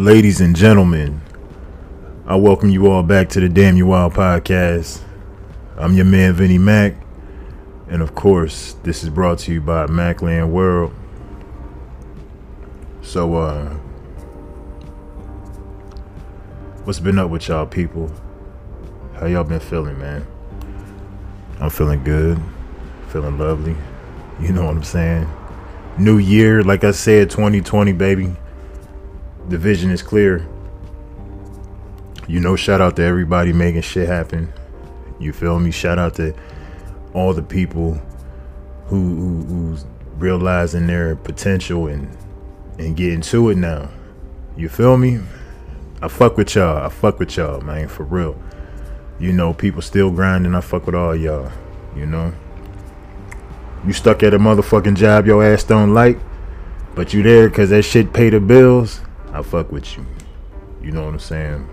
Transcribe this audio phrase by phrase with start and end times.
[0.00, 1.20] Ladies and gentlemen,
[2.24, 5.02] I welcome you all back to the Damn You Wild podcast.
[5.76, 6.94] I'm your man Vinny Mac,
[7.86, 10.94] and of course, this is brought to you by Macland World.
[13.02, 13.74] So, uh,
[16.84, 18.10] what's been up with y'all people?
[19.16, 20.26] How y'all been feeling, man?
[21.60, 22.40] I'm feeling good,
[23.08, 23.76] feeling lovely.
[24.40, 25.30] You know what I'm saying?
[25.98, 28.34] New year, like I said, 2020, baby.
[29.50, 30.46] The vision is clear.
[32.28, 34.52] You know, shout out to everybody making shit happen.
[35.18, 35.72] You feel me?
[35.72, 36.36] Shout out to
[37.14, 37.94] all the people
[38.86, 39.84] who, who who's
[40.18, 42.16] realizing their potential and
[42.78, 43.88] and getting to it now.
[44.56, 45.18] You feel me?
[46.00, 46.86] I fuck with y'all.
[46.86, 48.40] I fuck with y'all, man, for real.
[49.18, 50.54] You know, people still grinding.
[50.54, 51.50] I fuck with all y'all.
[51.96, 52.32] You know.
[53.84, 56.20] You stuck at a motherfucking job your ass don't like,
[56.94, 59.00] but you there because that shit pay the bills.
[59.32, 60.06] I fuck with you.
[60.82, 61.68] You know what I'm saying?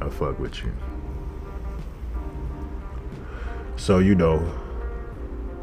[0.00, 0.72] I fuck with you.
[3.76, 4.40] So you know,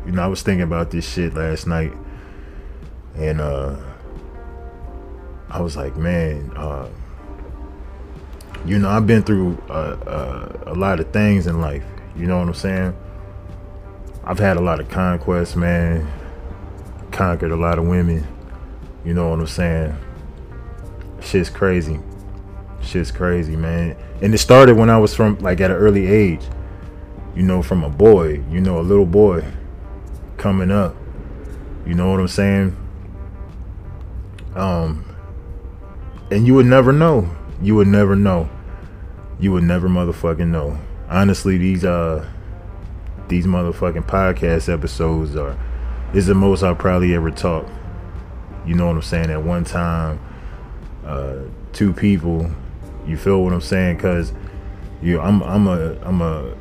[0.05, 1.93] you know, I was thinking about this shit last night,
[3.15, 3.75] and uh,
[5.49, 6.89] I was like, man, uh,
[8.65, 11.83] you know, I've been through uh, uh, a lot of things in life.
[12.15, 12.97] You know what I'm saying?
[14.23, 16.11] I've had a lot of conquests, man.
[17.11, 18.27] Conquered a lot of women.
[19.05, 19.95] You know what I'm saying?
[21.21, 21.99] Shit's crazy.
[22.81, 23.95] Shit's crazy, man.
[24.21, 26.41] And it started when I was from like at an early age.
[27.35, 29.45] You know, from a boy, you know, a little boy
[30.37, 30.95] coming up.
[31.85, 32.75] You know what I'm saying?
[34.55, 35.05] Um
[36.31, 37.35] and you would never know.
[37.61, 38.49] You would never know.
[39.39, 40.79] You would never motherfucking know.
[41.09, 42.27] Honestly, these uh
[43.27, 45.57] these motherfucking podcast episodes are
[46.13, 47.67] is the most I'll probably ever talk.
[48.65, 49.29] You know what I'm saying?
[49.29, 50.19] At one time,
[51.05, 51.39] uh,
[51.73, 52.49] two people.
[53.05, 53.97] You feel what I'm saying?
[53.97, 54.33] Cause
[55.01, 56.55] you, I'm I'm a I'm a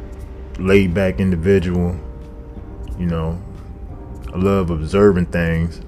[0.59, 1.99] laid back individual.
[2.99, 3.43] You know,
[4.33, 5.81] I love observing things,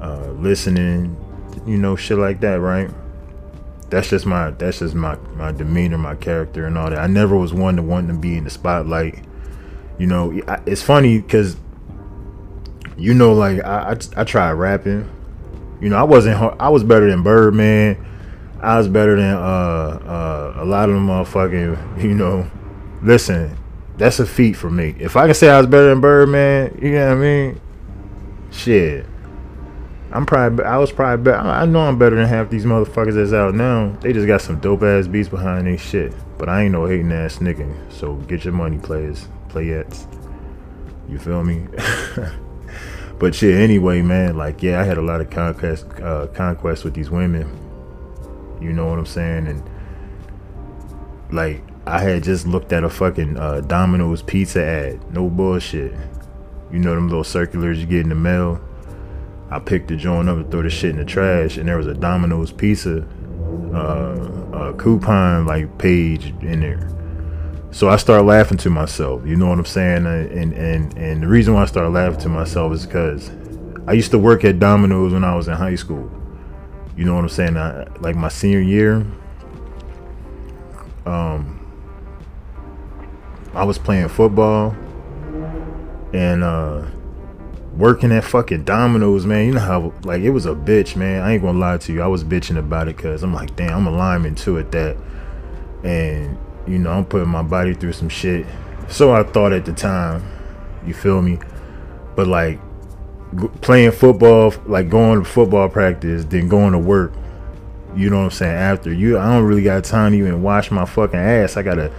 [0.00, 1.16] uh, listening.
[1.66, 2.90] You know, shit like that, right?
[3.88, 6.98] That's just my that's just my my demeanor, my character, and all that.
[6.98, 9.24] I never was one to want to be in the spotlight
[10.00, 10.32] you know,
[10.64, 11.58] it's funny because,
[12.96, 15.06] you know, like I, I, I rapping.
[15.80, 16.36] You know, I wasn't.
[16.60, 18.06] I was better than Birdman.
[18.60, 22.02] I was better than uh, uh, a lot of them motherfucking.
[22.02, 22.50] You know,
[23.02, 23.56] listen,
[23.96, 24.94] that's a feat for me.
[24.98, 27.60] If I can say I was better than Birdman, you know what I mean?
[28.50, 29.06] Shit.
[30.12, 31.32] I'm probably I was probably.
[31.32, 33.96] I know I'm better than half these motherfuckers that's out now.
[34.00, 36.12] They just got some dope ass beats behind their shit.
[36.36, 37.92] But I ain't no hating ass nigga.
[37.92, 40.06] So get your money, players playettes.
[41.08, 41.66] You feel me?
[43.20, 46.94] but shit, anyway, man, like yeah, I had a lot of conquest uh, conquest with
[46.94, 47.46] these women.
[48.62, 49.46] You know what I'm saying?
[49.46, 49.62] And
[51.30, 55.12] like I had just looked at a fucking uh, Domino's pizza ad.
[55.12, 55.92] No bullshit.
[56.72, 58.58] You know them little circulars you get in the mail.
[59.50, 61.88] I picked the joint up and threw the shit in the trash, and there was
[61.88, 63.06] a Domino's pizza
[63.74, 66.99] uh, coupon like page in there.
[67.72, 69.24] So I start laughing to myself.
[69.24, 70.06] You know what I'm saying?
[70.06, 73.30] And and and the reason why I start laughing to myself is because
[73.86, 76.10] I used to work at Domino's when I was in high school.
[76.96, 77.56] You know what I'm saying?
[77.56, 79.06] I, like my senior year,
[81.06, 81.56] um,
[83.54, 84.74] I was playing football
[86.12, 86.86] and uh,
[87.76, 89.46] working at fucking Domino's, man.
[89.46, 91.22] You know how like it was a bitch, man.
[91.22, 92.02] I ain't gonna lie to you.
[92.02, 94.96] I was bitching about it because I'm like, damn, I'm a lineman too at that,
[95.84, 98.46] and you know, I'm putting my body through some shit.
[98.88, 100.24] So I thought at the time,
[100.86, 101.38] you feel me?
[102.16, 102.58] But like
[103.60, 107.12] playing football, like going to football practice, then going to work.
[107.94, 108.56] You know what I'm saying?
[108.56, 111.56] After you, I don't really got time to even wash my fucking ass.
[111.56, 111.92] I gotta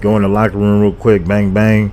[0.00, 1.92] go in the locker room real quick, bang bang,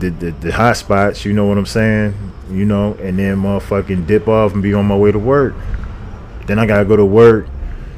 [0.00, 1.24] the the, the hot spots.
[1.24, 2.14] You know what I'm saying?
[2.50, 5.54] You know, and then motherfucking dip off and be on my way to work.
[6.46, 7.46] Then I gotta go to work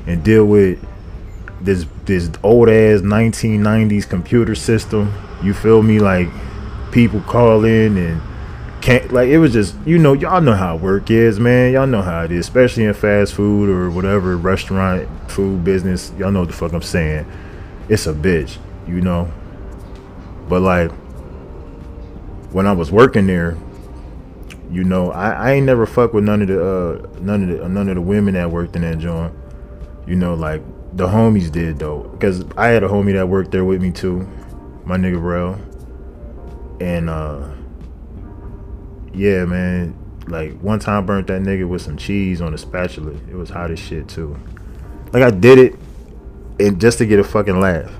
[0.06, 0.78] and deal with
[1.64, 5.12] this this old ass 1990s computer system.
[5.42, 5.98] You feel me?
[5.98, 6.28] Like
[6.92, 8.22] people call in and
[8.80, 11.72] can't like it was just you know y'all know how work is, man.
[11.72, 16.12] Y'all know how it is, especially in fast food or whatever restaurant food business.
[16.18, 17.26] Y'all know what the fuck I'm saying.
[17.88, 19.32] It's a bitch, you know.
[20.48, 20.90] But like
[22.52, 23.56] when I was working there,
[24.70, 27.68] you know, I, I ain't never fuck with none of the uh none of the
[27.68, 29.32] none of the women that worked in that joint.
[30.06, 30.60] You know, like
[30.94, 34.28] the homies did though, because I had a homie that worked there with me too,
[34.84, 35.60] my nigga Rel,
[36.80, 37.48] and uh,
[39.12, 39.96] yeah, man,
[40.28, 43.12] like one time I burnt that nigga with some cheese on a spatula.
[43.28, 44.38] It was hot as shit too.
[45.12, 45.78] like I did it
[46.60, 47.92] and just to get a fucking laugh.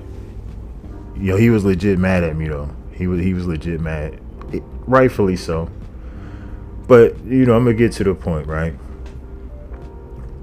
[1.17, 2.69] Yo, he was legit mad at me though.
[2.93, 4.19] He was he was legit mad,
[4.53, 5.69] it, rightfully so.
[6.87, 8.73] But you know, I'm gonna get to the point, right?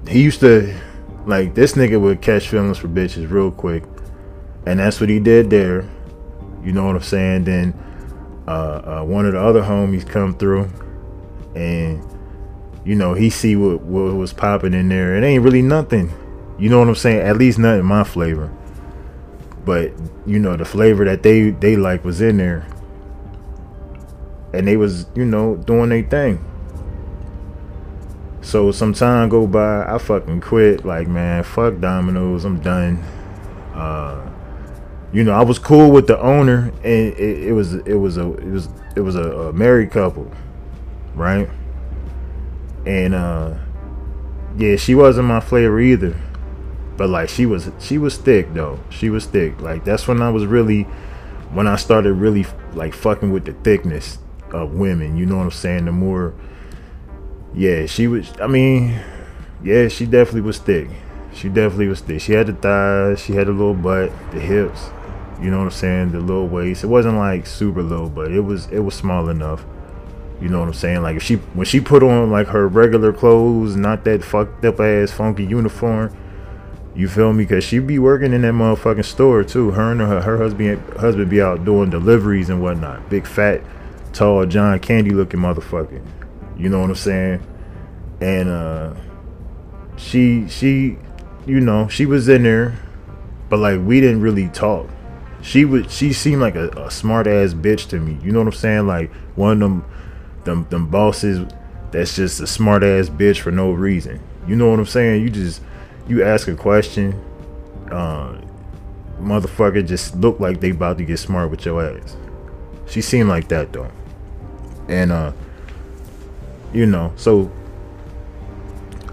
[0.07, 0.75] He used to
[1.25, 3.83] like this nigga would catch feelings for bitches real quick,
[4.65, 5.89] and that's what he did there.
[6.63, 7.43] You know what I'm saying?
[7.45, 7.73] Then
[8.47, 8.51] uh,
[9.01, 10.69] uh, one of the other homies come through,
[11.55, 12.05] and
[12.85, 15.15] you know he see what what was popping in there.
[15.15, 16.11] It ain't really nothing.
[16.59, 17.21] You know what I'm saying?
[17.21, 18.51] At least not in my flavor.
[19.65, 19.91] But
[20.25, 22.67] you know the flavor that they they like was in there,
[24.53, 26.43] and they was you know doing their thing.
[28.43, 30.85] So some time go by, I fucking quit.
[30.85, 32.45] Like man, fuck Domino's.
[32.45, 32.97] I'm done.
[33.73, 34.29] Uh,
[35.13, 38.33] you know, I was cool with the owner, and it, it was it was a
[38.33, 40.29] it was it was a, a married couple,
[41.15, 41.49] right?
[42.85, 43.55] And uh,
[44.57, 46.19] yeah, she wasn't my flavor either,
[46.97, 48.79] but like she was she was thick though.
[48.89, 49.61] She was thick.
[49.61, 50.83] Like that's when I was really
[51.53, 54.19] when I started really like fucking with the thickness
[54.51, 55.15] of women.
[55.15, 55.85] You know what I'm saying?
[55.85, 56.33] The more,
[57.55, 58.31] yeah, she was.
[58.41, 58.99] I mean,
[59.63, 60.89] yeah, she definitely was thick.
[61.33, 62.21] She definitely was thick.
[62.21, 64.89] She had the thighs, she had a little butt, the hips.
[65.41, 66.11] You know what I'm saying?
[66.11, 66.83] The little waist.
[66.83, 69.65] It wasn't like super low, but it was it was small enough.
[70.41, 71.01] You know what I'm saying?
[71.01, 74.79] Like if she when she put on like her regular clothes, not that fucked up
[74.79, 76.15] ass funky uniform.
[76.95, 77.45] You feel me?
[77.45, 79.71] Cause she'd be working in that motherfucking store too.
[79.71, 83.09] Her and her, her husband husband be out doing deliveries and whatnot.
[83.09, 83.61] Big fat,
[84.13, 86.01] tall John Candy looking motherfucker.
[86.57, 87.47] You know what I'm saying?
[88.21, 88.93] And uh
[89.97, 90.97] she she
[91.45, 92.77] you know, she was in there,
[93.49, 94.89] but like we didn't really talk
[95.43, 98.17] she would she seemed like a, a smart ass bitch to me.
[98.23, 98.87] You know what I'm saying?
[98.87, 99.85] Like one of them
[100.45, 101.45] them them bosses
[101.91, 104.21] that's just a smart ass bitch for no reason.
[104.47, 105.21] You know what I'm saying?
[105.21, 105.61] You just
[106.07, 107.13] you ask a question,
[107.91, 108.39] uh,
[109.19, 112.15] motherfucker just look like they about to get smart with your ass.
[112.87, 113.91] She seemed like that though.
[114.87, 115.33] And uh
[116.73, 117.51] you know, so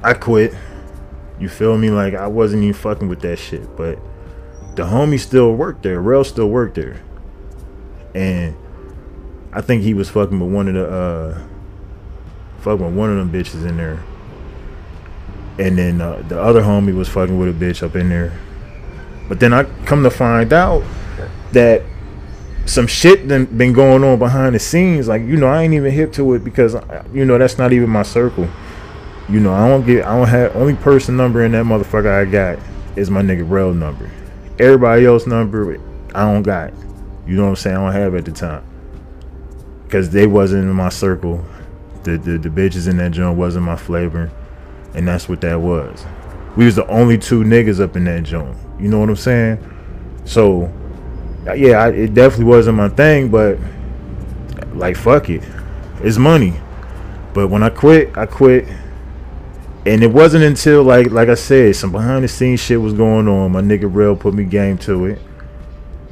[0.02, 0.54] I quit.
[1.38, 1.90] You feel me?
[1.90, 3.98] Like I wasn't even fucking with that shit, but
[4.76, 6.00] the homie still worked there.
[6.00, 7.02] Rel still worked there.
[8.14, 8.56] And
[9.52, 11.42] I think he was fucking with one of the uh
[12.60, 14.02] fucking with one of them bitches in there.
[15.58, 18.32] And then uh, the other homie was fucking with a bitch up in there.
[19.28, 20.82] But then I come to find out
[21.52, 21.82] that
[22.70, 25.08] some shit done been going on behind the scenes.
[25.08, 26.76] Like, you know, I ain't even hip to it because
[27.12, 28.48] you know that's not even my circle.
[29.28, 32.30] You know, I don't get I don't have only person number in that motherfucker I
[32.30, 32.60] got
[32.94, 34.08] is my nigga Rel number.
[34.60, 35.80] Everybody else number
[36.14, 36.72] I don't got.
[37.26, 37.76] You know what I'm saying?
[37.76, 38.64] I don't have at the time.
[39.88, 41.44] Cause they wasn't in my circle.
[42.04, 44.30] The, the the bitches in that joint wasn't my flavor.
[44.94, 46.04] And that's what that was.
[46.56, 48.56] We was the only two niggas up in that joint.
[48.78, 49.58] You know what I'm saying?
[50.24, 50.72] So
[51.46, 53.58] yeah, I, it definitely wasn't my thing, but
[54.74, 55.42] like fuck it.
[56.02, 56.54] It's money.
[57.34, 58.66] But when I quit, I quit
[59.86, 63.28] and it wasn't until like like I said, some behind the scenes shit was going
[63.28, 63.52] on.
[63.52, 65.18] My nigga Rel put me game to it.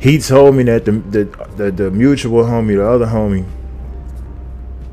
[0.00, 1.25] He told me that the the
[1.56, 3.46] the, the mutual homie, the other homie,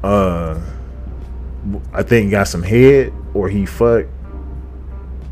[0.03, 0.59] uh,
[1.93, 4.09] I think got some head or he fucked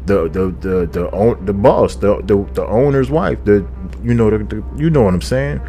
[0.06, 3.66] the the the the the boss, the the, the owner's wife, the
[4.04, 5.62] you know the, the you know what I'm saying,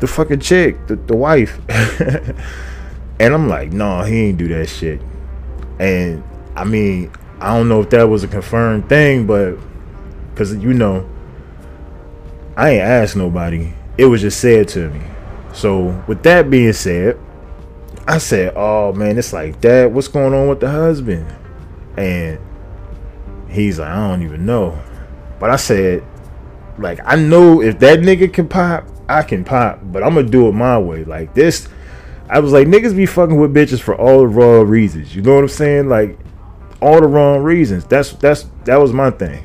[0.00, 1.58] the fucking chick, the the wife.
[1.68, 5.00] and I'm like, no, nah, he ain't do that shit.
[5.78, 6.22] And
[6.54, 7.10] I mean,
[7.40, 9.56] I don't know if that was a confirmed thing, but
[10.30, 11.08] because you know,
[12.56, 13.72] I ain't asked nobody.
[13.96, 15.00] It was just said to me.
[15.52, 17.18] So with that being said,
[18.06, 19.90] I said, "Oh man, it's like that.
[19.90, 21.26] What's going on with the husband?"
[21.96, 22.38] And
[23.52, 24.78] he's like, "I don't even know."
[25.38, 26.04] But I said,
[26.78, 30.48] like, I know if that nigga can pop, I can pop, but I'm gonna do
[30.48, 31.04] it my way.
[31.04, 31.68] Like this,
[32.28, 35.14] I was like, niggas be fucking with bitches for all the wrong reasons.
[35.14, 35.88] You know what I'm saying?
[35.88, 36.18] Like,
[36.80, 37.84] all the wrong reasons.
[37.84, 39.44] That's that's that was my thing.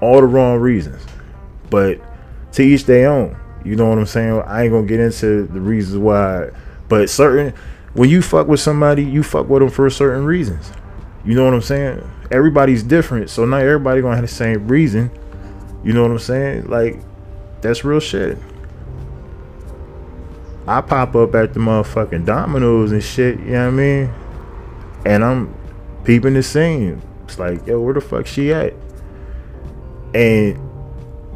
[0.00, 1.04] All the wrong reasons.
[1.70, 2.00] But
[2.52, 3.36] to each their own.
[3.64, 4.40] You know what I'm saying?
[4.46, 6.50] I ain't gonna get into the reasons why,
[6.88, 7.52] but certain
[7.92, 10.70] when you fuck with somebody, you fuck with them for certain reasons.
[11.24, 12.08] You know what I'm saying?
[12.30, 15.10] Everybody's different, so not everybody gonna have the same reason.
[15.82, 16.68] You know what I'm saying?
[16.68, 17.00] Like
[17.60, 18.38] that's real shit.
[20.66, 24.14] I pop up at the motherfucking Domino's and shit, you know what I mean?
[25.06, 25.54] And I'm
[26.04, 27.00] peeping the scene.
[27.24, 28.74] It's like, yo, where the fuck she at?
[30.14, 30.58] And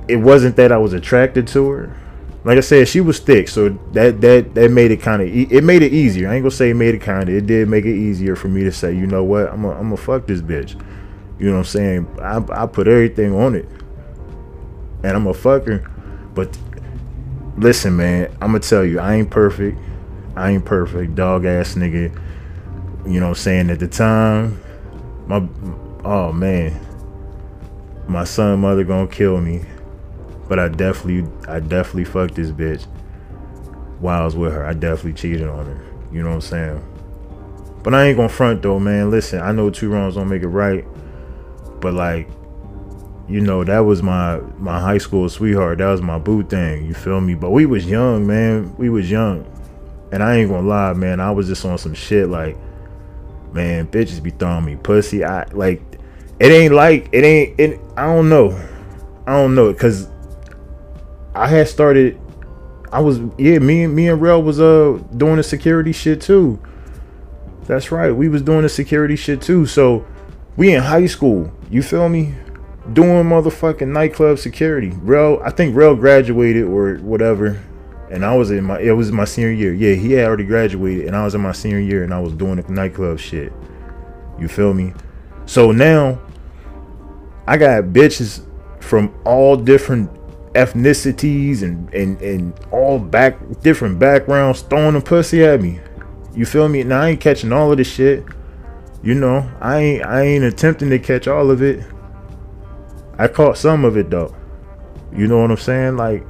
[0.08, 2.01] it wasn't that I was attracted to her.
[2.44, 5.46] Like I said, she was thick, so that that that made it kind of e-
[5.48, 6.28] it made it easier.
[6.28, 7.34] I ain't gonna say it made it kind of.
[7.34, 9.84] It did make it easier for me to say, you know what, I'm gonna I'm
[9.84, 10.80] gonna fuck this bitch.
[11.38, 12.18] You know what I'm saying?
[12.20, 13.68] I, I put everything on it.
[15.04, 15.88] And I'm a fucker.
[16.34, 16.56] But
[17.56, 19.78] listen, man, I'm gonna tell you, I ain't perfect.
[20.34, 22.18] I ain't perfect, dog ass nigga.
[23.06, 23.70] You know what I'm saying?
[23.70, 24.60] At the time,
[25.26, 25.46] my
[26.04, 26.80] oh man,
[28.08, 29.64] my son mother gonna kill me.
[30.52, 32.84] But I definitely I definitely fucked this bitch
[34.00, 34.66] while I was with her.
[34.66, 35.82] I definitely cheated on her.
[36.12, 37.80] You know what I'm saying?
[37.82, 39.10] But I ain't gonna front though, man.
[39.10, 40.84] Listen, I know two wrongs don't make it right.
[41.80, 42.28] But like,
[43.30, 45.78] you know, that was my my high school sweetheart.
[45.78, 46.84] That was my boo thing.
[46.84, 47.32] You feel me?
[47.32, 48.76] But we was young, man.
[48.76, 49.46] We was young.
[50.12, 51.18] And I ain't gonna lie, man.
[51.18, 52.58] I was just on some shit like,
[53.54, 55.24] man, bitches be throwing me pussy.
[55.24, 55.80] I like
[56.38, 58.50] it ain't like it ain't it I don't know.
[59.26, 60.11] I don't know cuz
[61.34, 62.20] I had started
[62.92, 66.60] I was yeah, me and me and Rel was uh doing the security shit too.
[67.64, 68.10] That's right.
[68.10, 69.66] We was doing the security shit too.
[69.66, 70.06] So
[70.56, 71.52] we in high school.
[71.70, 72.34] You feel me?
[72.92, 74.90] Doing motherfucking nightclub security.
[75.02, 77.62] Rel, I think Rel graduated or whatever
[78.12, 79.72] and I was in my it was my senior year.
[79.72, 82.34] Yeah, he had already graduated, and I was in my senior year, and I was
[82.34, 83.52] doing the nightclub shit.
[84.38, 84.92] You feel me?
[85.46, 86.20] So now
[87.46, 88.44] I got bitches
[88.80, 90.10] from all different
[90.54, 95.80] ethnicities and and and all back different backgrounds throwing a pussy at me.
[96.34, 96.82] You feel me?
[96.82, 98.24] Now I ain't catching all of this shit.
[99.02, 101.84] You know, I ain't I ain't attempting to catch all of it.
[103.18, 104.34] I caught some of it though.
[105.14, 105.96] You know what I'm saying?
[105.96, 106.24] Like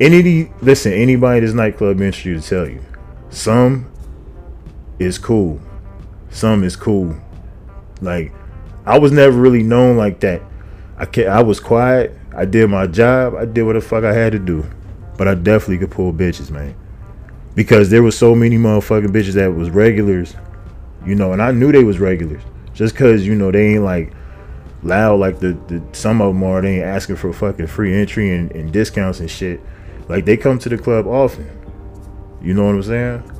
[0.00, 2.82] any listen, anybody in this nightclub industry to tell you,
[3.30, 3.90] some
[4.98, 5.60] is cool,
[6.30, 7.16] some is cool.
[8.00, 8.32] Like
[8.84, 10.42] I was never really known like that.
[10.98, 12.16] I I was quiet.
[12.36, 13.34] I did my job.
[13.34, 14.64] I did what the fuck I had to do.
[15.16, 16.76] But I definitely could pull bitches, man.
[17.54, 20.36] Because there was so many motherfucking bitches that was regulars,
[21.06, 22.42] you know, and I knew they was regulars.
[22.74, 24.12] Just cause, you know, they ain't like
[24.82, 26.60] loud like the, the some of them are.
[26.60, 29.62] They ain't asking for fucking free entry and, and discounts and shit.
[30.06, 31.48] Like they come to the club often.
[32.42, 33.32] You know what I'm saying?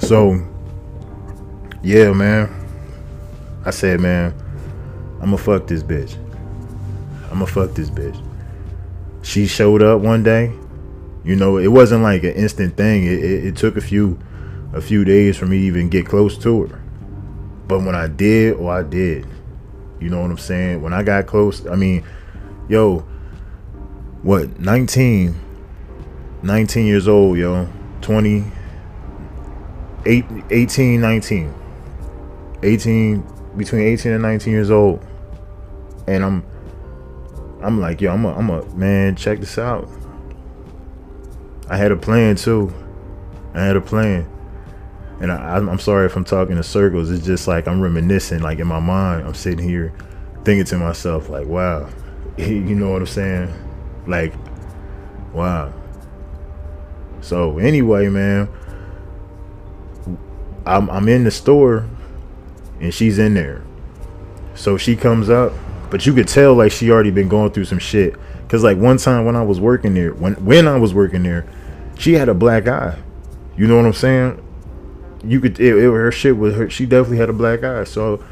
[0.00, 0.46] So,
[1.82, 2.52] yeah, man.
[3.64, 4.34] I said, man,
[5.22, 6.16] I'ma fuck this bitch.
[7.36, 8.18] I'ma fuck this bitch.
[9.22, 10.54] She showed up one day.
[11.22, 13.04] You know, it wasn't like an instant thing.
[13.04, 14.18] It, it, it took a few
[14.72, 16.82] a few days for me to even get close to her.
[17.68, 19.26] But when I did, or oh, I did.
[20.00, 20.80] You know what I'm saying?
[20.80, 22.04] When I got close, I mean,
[22.70, 23.00] yo,
[24.22, 25.38] what 19
[26.42, 27.68] 19 years old yo
[28.00, 28.44] 20
[30.04, 31.54] 8, 18 19
[32.62, 33.26] 18
[33.56, 35.04] between 18 and 19 years old
[36.06, 36.44] and i'm
[37.66, 39.88] i'm like yo i'm a, I'm a man check this out.
[41.68, 42.72] I had a plan too.
[43.54, 44.30] I had a plan.
[45.20, 47.10] And I, i'm sorry if i'm talking in circles.
[47.10, 49.92] It's just like i'm reminiscing like in my mind i'm sitting here
[50.44, 51.88] thinking to myself like wow.
[52.38, 53.52] You know what i'm saying?
[54.06, 54.34] Like,
[55.32, 55.72] wow.
[57.20, 58.48] So anyway, man,
[60.64, 61.88] I'm I'm in the store
[62.80, 63.64] and she's in there.
[64.54, 65.52] So she comes up,
[65.96, 68.16] but you could tell like she already been going through some shit.
[68.50, 71.46] Cause like one time when I was working there, when when I was working there,
[71.98, 72.98] she had a black eye.
[73.56, 74.46] You know what I'm saying?
[75.24, 76.68] You could it, it, her shit was her.
[76.68, 77.84] She definitely had a black eye.
[77.84, 78.22] So,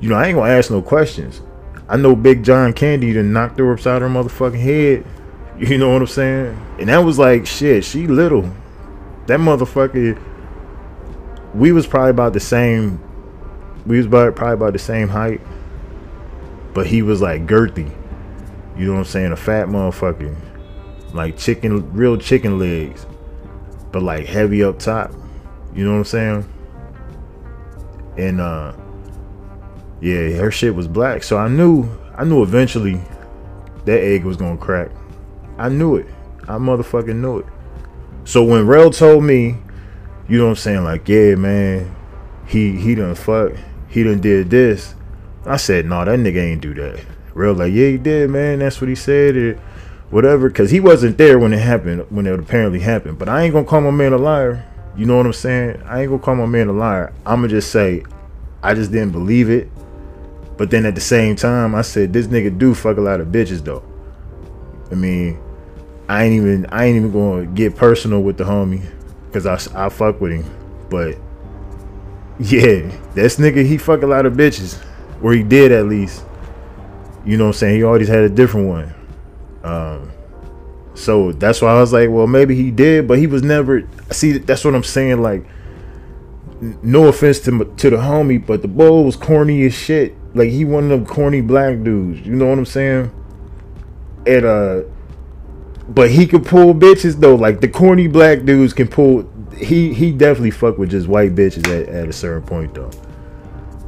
[0.00, 1.42] you know, I ain't gonna ask no questions.
[1.88, 5.06] I know Big John Candy done knocked her upside her motherfucking head.
[5.58, 6.60] You know what I'm saying?
[6.80, 7.84] And that was like shit.
[7.84, 8.52] She little.
[9.26, 10.20] That motherfucker.
[11.54, 13.00] We was probably about the same.
[13.86, 15.40] We was about, probably about the same height.
[16.76, 17.90] But he was like girthy.
[18.76, 19.32] You know what I'm saying?
[19.32, 20.36] A fat motherfucker.
[21.14, 23.06] Like chicken, real chicken legs.
[23.92, 25.10] But like heavy up top.
[25.74, 26.52] You know what I'm saying?
[28.18, 28.74] And uh
[30.02, 31.22] yeah, her shit was black.
[31.22, 33.00] So I knew I knew eventually
[33.86, 34.90] that egg was gonna crack.
[35.56, 36.06] I knew it.
[36.42, 37.46] I motherfucking knew it.
[38.24, 39.56] So when Rel told me,
[40.28, 41.96] you know what I'm saying, like, yeah, man,
[42.46, 43.52] he he done fuck,
[43.88, 44.94] he done did this.
[45.46, 47.04] I said, no, nah, that nigga ain't do that.
[47.34, 48.58] Real like, yeah, he did, man.
[48.58, 49.54] That's what he said, or
[50.10, 50.48] whatever.
[50.50, 53.18] Cause he wasn't there when it happened, when it apparently happened.
[53.18, 54.64] But I ain't gonna call my man a liar.
[54.96, 55.82] You know what I'm saying?
[55.84, 57.12] I ain't gonna call my man a liar.
[57.26, 58.04] I'ma just say,
[58.62, 59.68] I just didn't believe it.
[60.56, 63.28] But then at the same time, I said this nigga do fuck a lot of
[63.28, 63.84] bitches though.
[64.90, 65.38] I mean,
[66.08, 68.82] I ain't even I ain't even gonna get personal with the homie,
[69.32, 70.44] cause I I fuck with him.
[70.88, 71.18] But
[72.38, 74.82] yeah, this nigga he fuck a lot of bitches,
[75.22, 76.24] or he did at least.
[77.24, 77.76] You know what I'm saying?
[77.76, 78.94] He always had a different one.
[79.64, 80.12] Um,
[80.94, 83.88] so that's why I was like, well, maybe he did, but he was never.
[84.10, 85.20] See, that's what I'm saying.
[85.20, 85.44] Like,
[86.82, 90.14] no offense to to the homie, but the boy was corny as shit.
[90.34, 92.26] Like he one of them corny black dudes.
[92.26, 93.10] You know what I'm saying?
[94.26, 94.82] And uh,
[95.88, 97.34] but he could pull bitches though.
[97.34, 99.30] Like the corny black dudes can pull.
[99.56, 102.90] He he definitely fuck with just white bitches at, at a certain point though.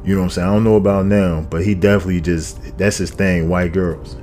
[0.08, 0.48] You know what I'm saying?
[0.48, 3.50] I don't know about now, but he definitely just that's his thing.
[3.50, 4.14] White girls.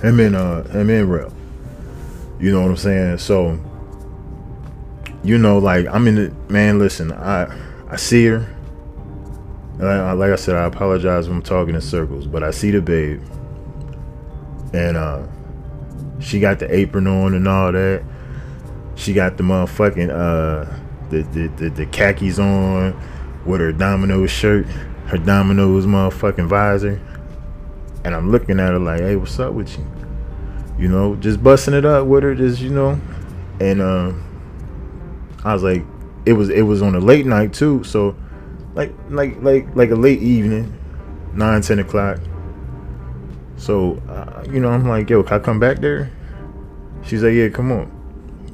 [0.00, 1.32] Him and uh him and Rel.
[2.38, 3.18] You know what I'm saying?
[3.18, 3.58] So
[5.24, 6.78] you know, like I'm in the man.
[6.78, 7.52] Listen, I
[7.88, 8.56] I see her.
[9.80, 12.80] I, like I said, I apologize when I'm talking in circles, but I see the
[12.80, 13.20] babe,
[14.72, 15.26] and uh,
[16.20, 18.04] she got the apron on and all that.
[18.94, 20.72] She got the motherfucking uh,
[21.08, 22.94] the the, the, the khakis on
[23.44, 24.66] with her Domino's shirt,
[25.06, 27.00] her Domino's motherfucking visor,
[28.04, 29.86] and I'm looking at her like, hey, what's up with you?
[30.78, 33.00] You know, just busting it up with her, just you know,
[33.60, 34.12] and uh
[35.44, 35.84] I was like,
[36.26, 38.16] it was it was on a late night too, so
[38.74, 40.72] like like like like a late evening,
[41.34, 42.18] nine ten o'clock.
[43.56, 46.10] So uh, you know, I'm like, yo, can I come back there?
[47.04, 47.90] She's like, yeah, come on.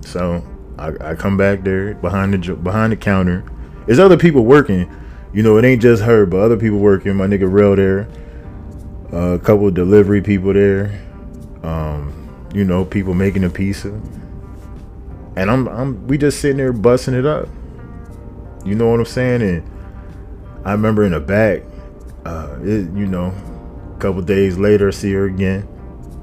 [0.03, 0.45] So
[0.79, 3.45] I, I come back there behind the behind the counter.
[3.87, 4.91] There's other people working.
[5.33, 7.15] You know, it ain't just her, but other people working.
[7.15, 8.09] My nigga Rel there.
[9.13, 11.01] Uh, a couple delivery people there.
[11.63, 14.01] Um, you know, people making a pizza
[15.37, 17.49] and I'm I'm we just sitting there busting it up.
[18.65, 19.43] You know what I'm saying?
[19.43, 19.71] And
[20.65, 21.63] I remember in the back,
[22.25, 23.33] uh, it, you know,
[23.95, 25.69] a couple days later, I see her again.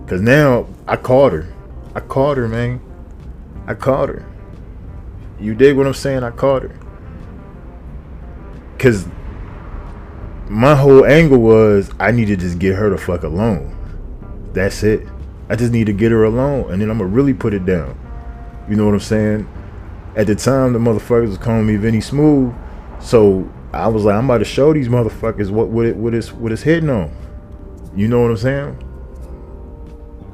[0.08, 1.48] Cause now I caught her.
[1.96, 2.82] I caught her, man.
[3.68, 4.26] I caught her.
[5.40, 6.24] You dig what I'm saying?
[6.24, 6.78] I caught her.
[8.84, 9.08] Cause
[10.50, 13.74] my whole angle was I need to just get her to fuck alone.
[14.52, 15.08] That's it.
[15.48, 17.98] I just need to get her alone, and then I'm gonna really put it down.
[18.70, 19.48] You know what I'm saying?
[20.18, 22.54] At the time, the motherfuckers was calling me Vinny Smooth,
[23.00, 26.34] so I was like, I'm about to show these motherfuckers what what it what it's
[26.34, 27.16] what it's hitting on.
[27.96, 28.84] You know what I'm saying?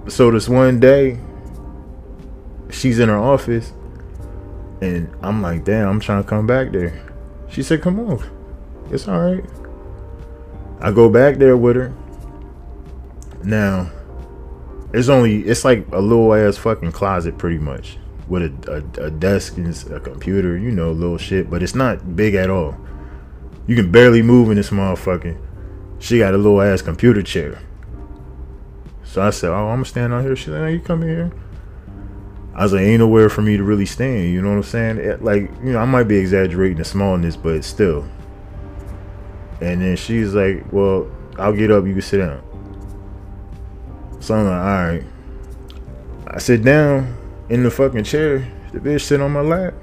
[0.07, 1.19] So this one day,
[2.71, 3.73] she's in her office,
[4.81, 6.99] and I'm like, damn, I'm trying to come back there.
[7.49, 8.38] She said, come on,
[8.91, 9.43] it's all right.
[10.81, 11.93] I go back there with her.
[13.43, 13.91] Now,
[14.93, 17.97] it's only it's like a little ass fucking closet, pretty much
[18.29, 22.15] with a, a, a desk and a computer, you know, little shit, but it's not
[22.15, 22.77] big at all.
[23.67, 25.37] You can barely move in this motherfucker.
[25.99, 27.59] She got a little ass computer chair.
[29.03, 31.31] So I said, "Oh, I'm gonna stand out here." She said, "No, you come here."
[32.53, 34.97] I was like, "Ain't nowhere for me to really stand." You know what I'm saying?
[34.97, 38.05] It, like, you know, I might be exaggerating the smallness, but still.
[39.61, 41.85] And then she's like, "Well, I'll get up.
[41.85, 42.41] You can sit down."
[44.19, 45.03] So I'm like, "All right."
[46.27, 47.17] I sit down
[47.49, 48.47] in the fucking chair.
[48.71, 49.73] The bitch sit on my lap.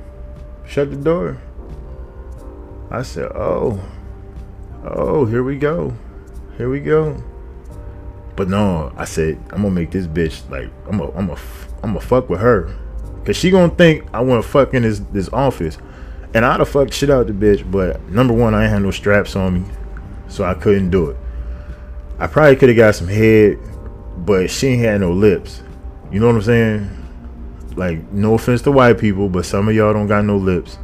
[0.65, 1.39] Shut the door.
[2.91, 3.81] I said, oh,
[4.85, 5.97] oh, here we go.
[6.57, 7.23] Here we go.
[8.37, 11.39] But no, I said, I'm gonna make this bitch like I'm a I'm a
[11.83, 12.73] I'm gonna fuck with her.
[13.25, 15.79] Cause she gonna think I wanna fuck in this this office.
[16.35, 18.91] And I'd have fucked shit out the bitch, but number one, I ain't had no
[18.91, 19.71] straps on me.
[20.29, 21.17] So I couldn't do it.
[22.19, 23.59] I probably could have got some head,
[24.19, 25.63] but she ain't had no lips.
[26.11, 26.97] You know what I'm saying?
[27.77, 30.79] like no offense to white people, but some of y'all don't got no lips.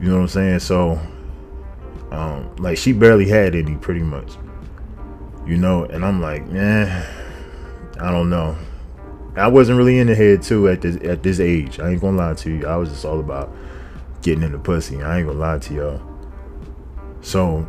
[0.00, 0.58] You know what I'm saying?
[0.58, 1.00] So
[2.10, 4.32] um like she barely had any pretty much.
[5.46, 7.06] You know, and I'm like, man,
[8.00, 8.56] I don't know.
[9.34, 11.80] I wasn't really in the head too at this at this age.
[11.80, 12.66] I ain't gonna lie to you.
[12.66, 13.50] I was just all about
[14.22, 15.02] getting in the pussy.
[15.02, 16.02] I ain't gonna lie to y'all.
[17.20, 17.66] So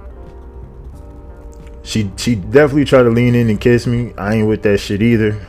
[1.83, 4.13] she she definitely tried to lean in and kiss me.
[4.17, 5.39] I ain't with that shit either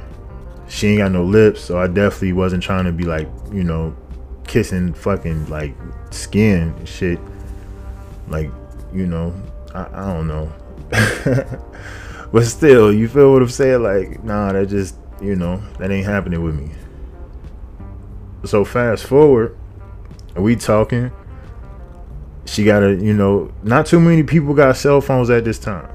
[0.68, 3.94] she ain't got no lips, so I definitely wasn't trying to be like, you know,
[4.46, 5.74] kissing fucking like
[6.10, 7.18] skin shit.
[8.28, 8.50] Like,
[8.92, 9.34] you know,
[9.74, 10.52] I, I don't know.
[12.32, 13.82] but still, you feel what I'm saying?
[13.82, 16.70] Like, nah, that just, you know, that ain't happening with me.
[18.44, 19.56] So fast forward,
[20.36, 21.12] we talking.
[22.46, 25.88] She got a, you know, not too many people got cell phones at this time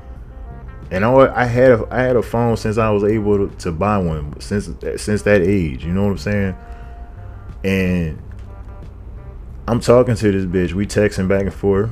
[0.92, 3.72] and I, I had a, I had a phone since I was able to, to
[3.72, 5.86] buy one since since that age.
[5.86, 6.58] You know what I'm saying?
[7.64, 8.22] And
[9.68, 10.74] I'm talking to this bitch.
[10.74, 11.92] We texting back and forth,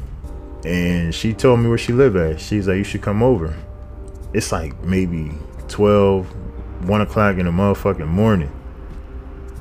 [0.65, 2.41] and she told me where she live at.
[2.41, 3.55] She's like, you should come over.
[4.33, 5.31] It's like maybe
[5.67, 8.51] 12, 1 o'clock in the motherfucking morning.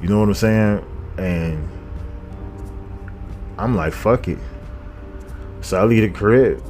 [0.01, 0.85] You know what I'm saying?
[1.19, 1.69] And
[3.59, 4.39] I'm like, fuck it.
[5.61, 6.63] So I leave the crib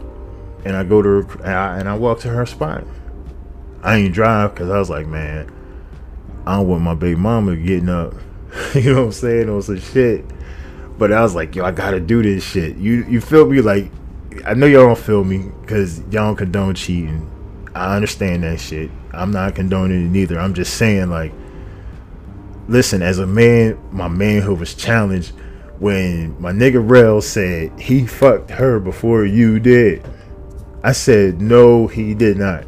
[0.65, 2.85] and I go to her, and I, and I walk to her spot.
[3.83, 5.53] I ain't drive because I was like, man,
[6.47, 8.15] I don't want my baby mama getting up.
[8.75, 9.49] you know what I'm saying?
[9.49, 10.25] On some shit.
[10.99, 12.77] But I was like, yo, I gotta do this shit.
[12.77, 13.61] You you feel me?
[13.61, 13.93] Like,
[14.45, 17.31] I know y'all don't feel me because y'all don't condone cheating.
[17.75, 18.91] I understand that shit.
[19.13, 20.41] I'm not condoning it neither.
[20.41, 21.33] I'm just saying, like,
[22.67, 25.33] listen, as a man, my manhood was challenged
[25.79, 30.07] when my nigga Rel said he fucked her before you did.
[30.83, 32.65] I said, no, he did not.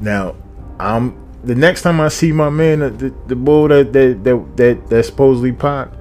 [0.00, 0.36] Now,
[0.78, 4.88] I'm the next time I see my man, the, the bull that that that that,
[4.88, 5.94] that supposedly popped,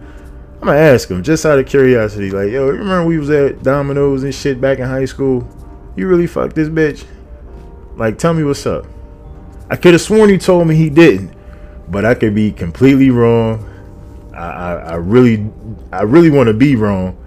[0.61, 4.23] I'm gonna ask him just out of curiosity, like, yo, remember we was at Domino's
[4.23, 5.47] and shit back in high school?
[5.95, 7.05] You really fucked this bitch?
[7.95, 8.85] Like, tell me what's up.
[9.69, 11.33] I could have sworn he told me he didn't,
[11.87, 13.67] but I could be completely wrong.
[14.37, 15.49] I, I, I really,
[15.91, 17.17] I really want to be wrong,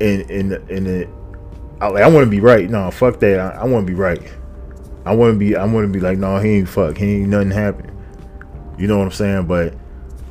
[0.00, 1.08] and and and it,
[1.80, 2.68] I, I want to be right.
[2.68, 3.38] No, fuck that.
[3.38, 4.22] I, I want to be right.
[5.04, 6.96] I want to be, I want to be like, no, he ain't fuck.
[6.96, 7.90] He ain't nothing happened.
[8.78, 9.46] You know what I'm saying?
[9.46, 9.74] But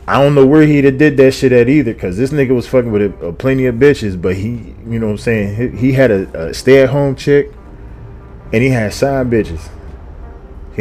[0.08, 2.92] I don't know where he did that shit at either, cause this nigga was fucking
[2.92, 5.94] with a, a plenty of bitches, but he, you know what I'm saying, he, he
[5.94, 7.52] had a, a stay at home chick,
[8.52, 9.70] and he had side bitches.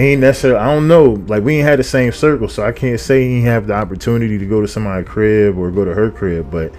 [0.01, 2.99] Ain't necessarily, I don't know, like we ain't had the same circle, so I can't
[2.99, 6.51] say he have the opportunity to go to somebody's crib or go to her crib,
[6.51, 6.73] but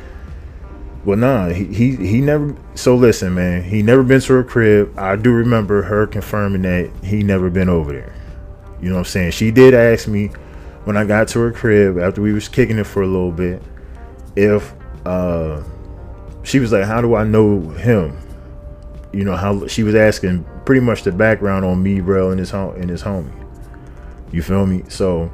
[1.05, 2.55] well, nah, he, he he never.
[2.73, 4.97] So listen, man, he never been to her crib.
[4.97, 8.13] I do remember her confirming that he never been over there.
[8.81, 9.31] You know what I'm saying?
[9.31, 10.27] She did ask me
[10.85, 13.61] when I got to her crib after we was kicking it for a little bit,
[14.35, 14.73] if
[15.05, 15.61] uh,
[16.41, 18.17] she was like, "How do I know him?"
[19.13, 22.51] You know how she was asking pretty much the background on me, bro, and his
[22.51, 23.31] home and his homie.
[24.31, 24.83] You feel me?
[24.87, 25.31] So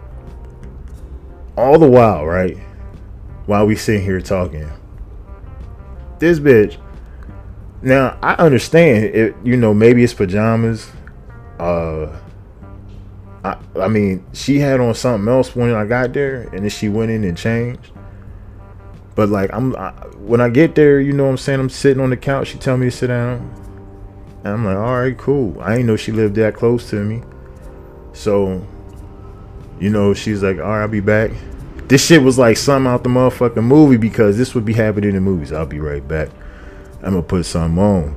[1.57, 2.57] all the while, right,
[3.45, 4.69] while we sitting here talking,
[6.19, 6.77] this bitch.
[7.81, 9.35] Now I understand it.
[9.43, 10.89] You know, maybe it's pajamas.
[11.59, 12.19] Uh,
[13.43, 16.89] I, I mean, she had on something else when I got there, and then she
[16.89, 17.91] went in and changed.
[19.15, 21.59] But like, I'm I, when I get there, you know what I'm saying.
[21.59, 22.49] I'm sitting on the couch.
[22.49, 23.51] She tell me to sit down,
[24.47, 25.59] and I'm like, all right, cool.
[25.59, 27.21] I ain't know she lived that close to me,
[28.13, 28.65] so
[29.79, 31.31] you know, she's like, all right, I'll be back.
[31.87, 35.15] This shit was like something out the motherfucking movie because this would be happening in
[35.15, 35.53] the movies.
[35.53, 36.29] I'll be right back.
[37.03, 38.15] I'm gonna put something on,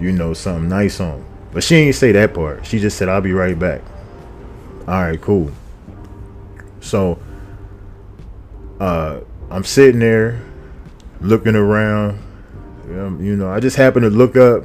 [0.00, 1.24] you know, something nice on.
[1.52, 2.64] But she ain't say that part.
[2.64, 3.82] She just said, I'll be right back.
[4.86, 5.50] All right, cool.
[6.80, 7.18] So,
[8.80, 10.42] uh, I'm sitting there
[11.20, 12.22] looking around.
[12.88, 14.64] You know, I just happened to look up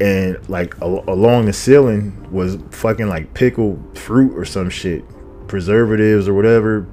[0.00, 5.04] and like al- along the ceiling was fucking like pickled fruit or some shit,
[5.48, 6.86] preservatives or whatever.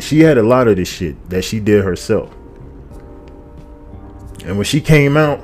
[0.00, 2.34] She had a lot of this shit that she did herself.
[4.44, 5.40] And when she came out,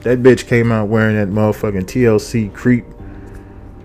[0.00, 2.84] that bitch came out wearing that motherfucking TLC creep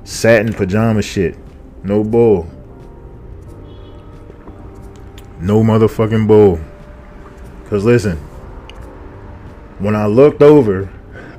[0.03, 1.37] satin pajama shit.
[1.83, 2.49] No bull.
[5.39, 6.59] No motherfucking bull.
[7.65, 8.17] Cause listen,
[9.79, 10.89] when I looked over,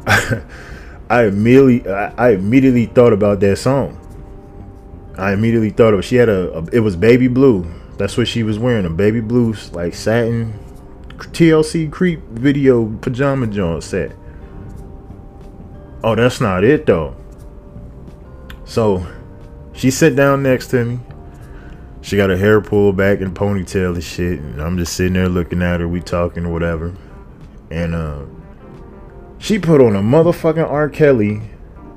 [1.15, 4.01] I immediately I, immediately thought about that song.
[5.17, 7.73] I immediately thought of she had a, a, it was baby blue.
[7.99, 10.59] That's what she was wearing, a baby blue like satin
[11.17, 14.17] TLC creep video pajama joint set.
[16.03, 17.15] Oh, that's not it though.
[18.65, 19.07] So
[19.73, 21.01] she sat down next to me.
[22.01, 24.41] She got her hair pulled back in ponytail and shit.
[24.41, 25.87] And I'm just sitting there looking at her.
[25.87, 26.93] We talking or whatever.
[27.71, 28.25] And uh
[29.45, 30.89] she put on a motherfucking R.
[30.89, 31.43] Kelly,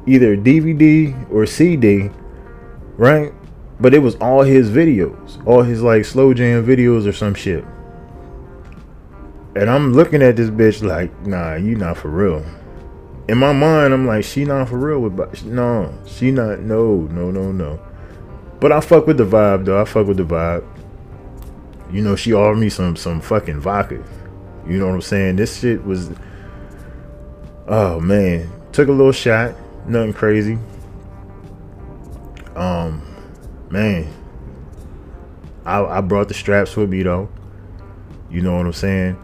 [0.06, 2.10] either DVD or CD,
[2.98, 3.32] right?
[3.80, 7.64] But it was all his videos, all his like slow jam videos or some shit.
[9.56, 12.46] And I'm looking at this bitch like, nah, you not for real.
[13.30, 17.32] In my mind, I'm like, she not for real with, no, she not, no, no,
[17.32, 17.80] no, no.
[18.60, 19.82] But I fuck with the vibe though.
[19.82, 20.68] I fuck with the vibe.
[21.94, 24.04] You know, she offered me some some fucking vodka.
[24.68, 25.38] You know what I'm saying?
[25.38, 26.10] This shit was
[27.68, 29.54] Oh man, took a little shot,
[29.88, 30.58] nothing crazy.
[32.56, 33.02] Um,
[33.70, 34.08] man,
[35.66, 37.30] I, I brought the straps with me though.
[38.30, 39.18] You know what I'm saying?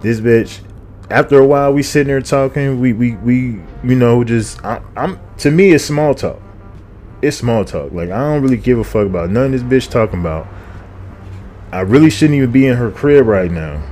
[0.00, 0.60] This bitch.
[1.10, 2.80] After a while, we sitting there talking.
[2.80, 6.40] We we we you know just I, I'm to me it's small talk.
[7.22, 7.92] It's small talk.
[7.92, 10.46] Like I don't really give a fuck about none of this bitch talking about.
[11.70, 13.82] I really shouldn't even be in her crib right now.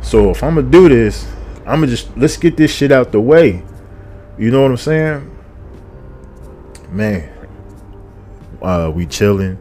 [0.00, 1.26] So if I'm gonna do this,
[1.66, 3.62] I'm gonna just let's get this shit out the way.
[4.38, 5.30] You know what I'm saying?
[6.90, 7.30] Man,
[8.60, 9.58] uh, we chilling.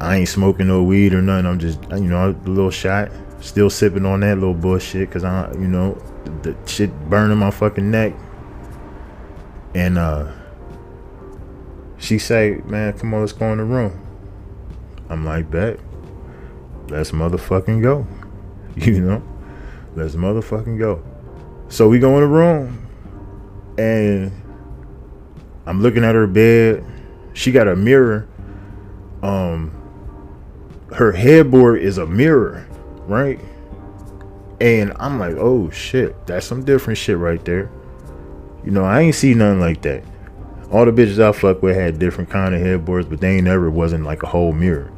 [0.00, 1.46] I ain't smoking no weed or nothing.
[1.46, 3.10] I'm just, you know, a little shot.
[3.40, 5.94] Still sipping on that little bullshit, cause I, you know,
[6.42, 8.14] the, the shit burning my fucking neck.
[9.74, 10.32] And uh,
[11.98, 14.06] she say, "Man, come on, let's go in the room."
[15.08, 15.78] I'm like, "Bet,
[16.88, 18.06] let's motherfucking go."
[18.76, 19.29] You know?
[20.00, 21.02] Let's motherfucking go.
[21.68, 22.88] So we go in the room
[23.78, 24.32] and
[25.66, 26.84] I'm looking at her bed.
[27.34, 28.26] She got a mirror.
[29.22, 29.76] Um
[30.94, 32.66] her headboard is a mirror,
[33.06, 33.38] right?
[34.60, 37.70] And I'm like, oh shit, that's some different shit right there.
[38.64, 40.02] You know, I ain't see nothing like that.
[40.72, 43.70] All the bitches I fuck with had different kind of headboards, but they ain't never
[43.70, 44.90] wasn't like a whole mirror.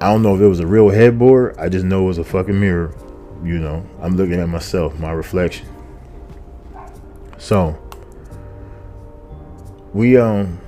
[0.00, 1.56] I don't know if it was a real headboard.
[1.58, 2.94] I just know it was a fucking mirror.
[3.44, 5.68] You know, I'm looking at myself, my reflection.
[7.38, 7.78] So
[9.92, 10.60] we um,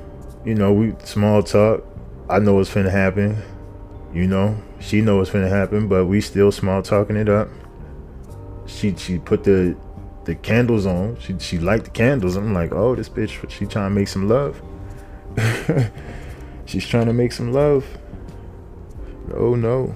[0.45, 1.85] you know, we small talk.
[2.31, 3.43] I know what's finna happen.
[4.13, 7.49] You know, she know what's finna happen, but we still small talking it up.
[8.67, 9.77] She she put the
[10.25, 11.19] the candles on.
[11.21, 12.37] She she liked the candles.
[12.37, 14.63] I'm like, oh, this bitch, she trying to make some love.
[16.67, 17.87] She's trying to make some love.
[19.35, 19.95] Oh no.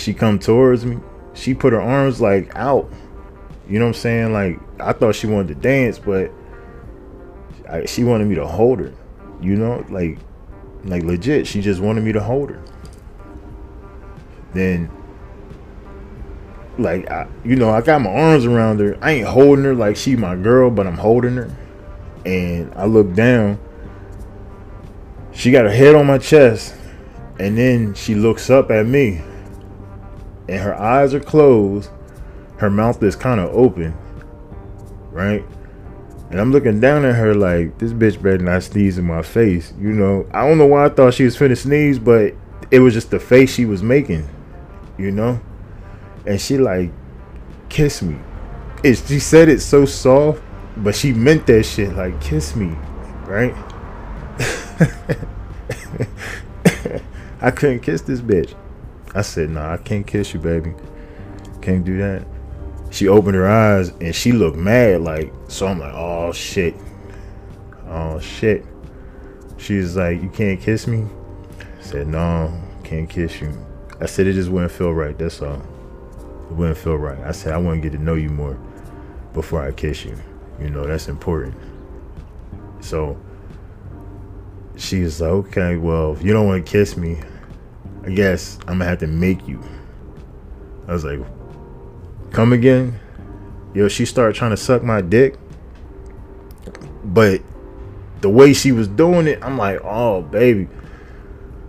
[0.00, 0.98] She come towards me.
[1.34, 2.90] She put her arms like out.
[3.68, 4.32] You know what I'm saying?
[4.32, 6.30] Like I thought she wanted to dance, but
[7.68, 8.94] I, she wanted me to hold her.
[9.42, 10.18] You know, like
[10.84, 11.46] like legit.
[11.46, 12.62] She just wanted me to hold her.
[14.54, 14.90] Then
[16.78, 18.96] like I, you know, I got my arms around her.
[19.02, 21.54] I ain't holding her like she my girl, but I'm holding her.
[22.24, 23.60] And I look down.
[25.32, 26.74] She got her head on my chest,
[27.38, 29.20] and then she looks up at me.
[30.50, 31.88] And her eyes are closed.
[32.58, 33.96] Her mouth is kind of open.
[35.10, 35.42] Right?
[36.30, 39.72] And I'm looking down at her like this bitch better not sneeze in my face.
[39.80, 42.34] You know, I don't know why I thought she was finna sneeze, but
[42.70, 44.28] it was just the face she was making.
[44.98, 45.40] You know?
[46.26, 46.90] and she like
[47.68, 48.18] kiss me.
[48.82, 50.42] It, she said it so soft,
[50.76, 52.76] but she meant that shit like kiss me,
[53.26, 53.54] right?
[57.40, 58.54] I couldn't kiss this bitch.
[59.14, 60.74] I said, nah, I can't kiss you, baby.
[61.62, 62.26] Can't do that.
[62.90, 66.74] She opened her eyes and she looked mad, like, so I'm like, oh shit.
[67.88, 68.64] Oh shit.
[69.56, 71.06] She's like, you can't kiss me?
[71.78, 72.52] I said, no,
[72.84, 73.52] can't kiss you.
[74.00, 75.62] I said it just wouldn't feel right, that's all
[76.50, 77.18] it wouldn't feel right.
[77.20, 78.58] I said I want to get to know you more
[79.32, 80.16] before I kiss you.
[80.60, 81.54] You know, that's important.
[82.80, 83.16] So
[84.76, 87.20] she's like, okay, well, if you don't want to kiss me,
[88.04, 89.62] I guess I'm gonna have to make you.
[90.88, 91.20] I was like,
[92.30, 92.98] come again?
[93.74, 95.36] Yo, she started trying to suck my dick.
[97.04, 97.42] But
[98.20, 100.68] the way she was doing it, I'm like, oh baby.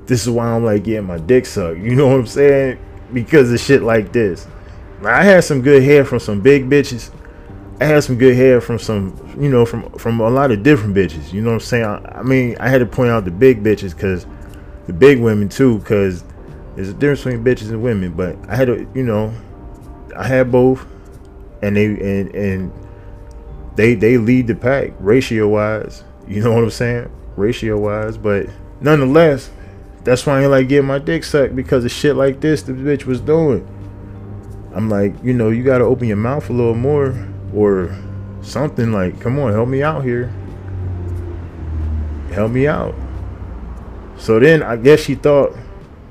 [0.06, 1.78] This is why I'm like getting my dick sucked.
[1.82, 2.80] You know what I'm saying?
[3.14, 4.48] Because of shit like this.
[5.04, 7.12] I had some good hair from some big bitches.
[7.80, 10.96] I had some good hair from some, you know, from from a lot of different
[10.96, 11.34] bitches.
[11.34, 11.86] You know what I'm saying?
[11.86, 14.26] I, I mean, I had to point out the big bitches because
[14.92, 16.24] the big women too, because
[16.76, 18.12] there's a difference between bitches and women.
[18.12, 19.34] But I had to, you know,
[20.16, 20.86] I had both,
[21.62, 22.74] and they and and
[23.76, 26.04] they they lead the pack ratio wise.
[26.28, 27.10] You know what I'm saying?
[27.38, 28.48] Ratio wise, but
[28.82, 29.50] nonetheless,
[30.04, 32.74] that's why I ain't like getting my dick sucked because of shit like this the
[32.74, 33.66] bitch was doing.
[34.74, 37.16] I'm like, you know, you got to open your mouth a little more
[37.54, 37.98] or
[38.42, 40.34] something like, come on, help me out here.
[42.32, 42.96] Help me out.
[44.22, 45.58] So then I guess she thought,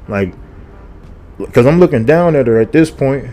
[0.08, 0.34] like,
[1.38, 3.30] because I'm looking down at her at this point.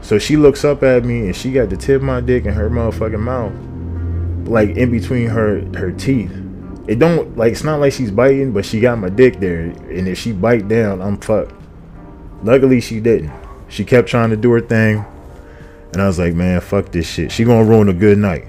[0.00, 2.54] So she looks up at me and she got the tip of my dick in
[2.54, 3.52] her motherfucking mouth,
[4.48, 6.32] like in between her her teeth.
[6.88, 10.08] It don't like it's not like she's biting, but she got my dick there, and
[10.08, 11.52] if she bite down, I'm fucked.
[12.42, 13.30] Luckily, she didn't.
[13.68, 15.04] She kept trying to do her thing.
[15.92, 17.30] And I was like, man, fuck this shit.
[17.30, 18.46] She gonna ruin a good night.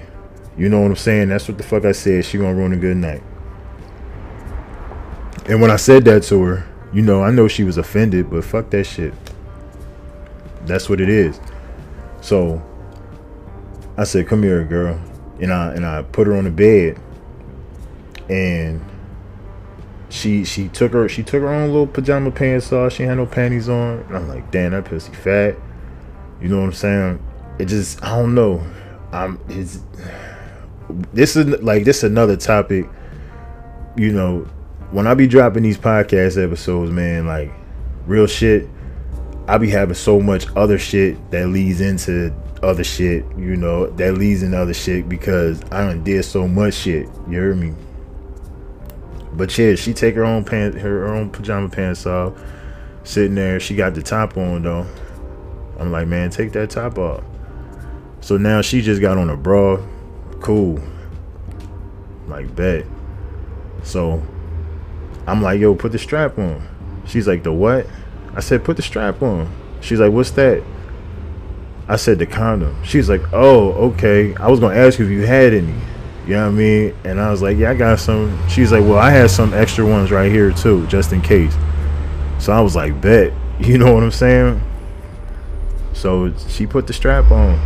[0.56, 1.28] You know what I'm saying?
[1.28, 2.24] That's what the fuck I said.
[2.24, 3.22] She gonna ruin a good night.
[5.46, 8.44] And when I said that to her, you know, I know she was offended, but
[8.44, 9.14] fuck that shit.
[10.66, 11.40] That's what it is.
[12.20, 12.62] So
[13.96, 15.00] I said, come here, girl.
[15.40, 17.00] And I and I put her on the bed
[18.28, 18.80] and
[20.08, 22.92] she she took her she took her own little pajama pants off.
[22.92, 23.98] She had no panties on.
[24.00, 25.56] And I'm like, damn, that pussy fat.
[26.40, 27.26] You know what I'm saying?
[27.58, 28.64] It just I don't know.
[29.10, 29.80] I'm it's
[31.12, 32.86] this is like this is another topic.
[33.96, 34.46] You know,
[34.92, 37.50] when I be dropping these podcast episodes, man, like
[38.06, 38.68] real shit,
[39.48, 44.14] I be having so much other shit that leads into other shit, you know, that
[44.14, 47.08] leads into other shit because I done did so much shit.
[47.26, 47.74] You hear me?
[49.32, 52.34] But yeah, she take her own pants, her own pajama pants off,
[53.02, 53.58] sitting there.
[53.60, 54.86] She got the top on though.
[55.78, 57.24] I'm like, man, take that top off.
[58.20, 59.82] So now she just got on a bra.
[60.40, 60.80] Cool.
[62.28, 62.84] Like bet.
[63.84, 64.22] So
[65.26, 66.66] I'm like, yo, put the strap on.
[67.06, 67.86] She's like, the what?
[68.34, 69.52] I said, put the strap on.
[69.80, 70.62] She's like, what's that?
[71.88, 72.82] I said the condom.
[72.84, 74.34] She's like, oh, okay.
[74.36, 75.74] I was gonna ask you if you had any.
[76.26, 76.94] You know what I mean?
[77.04, 78.38] And I was like, yeah, I got some.
[78.48, 81.54] She's like, well, I had some extra ones right here too, just in case.
[82.38, 83.32] So I was like, bet.
[83.60, 84.60] You know what I'm saying?
[85.92, 87.60] So she put the strap on.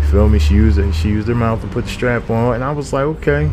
[0.00, 0.38] You feel me?
[0.38, 0.92] She used it.
[0.92, 3.50] She used her mouth to put the strap on, and I was like, okay,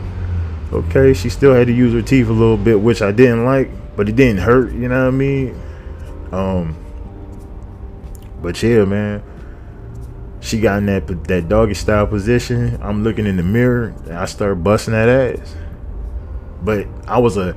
[0.71, 1.13] okay.
[1.13, 4.09] She still had to use her teeth a little bit, which I didn't like, but
[4.09, 4.73] it didn't hurt.
[4.73, 5.61] You know what I mean?
[6.31, 6.75] Um.
[8.41, 9.23] But yeah, man.
[10.39, 12.77] She got in that that doggy style position.
[12.81, 15.55] I'm looking in the mirror, and I start busting that ass.
[16.61, 17.55] But I was a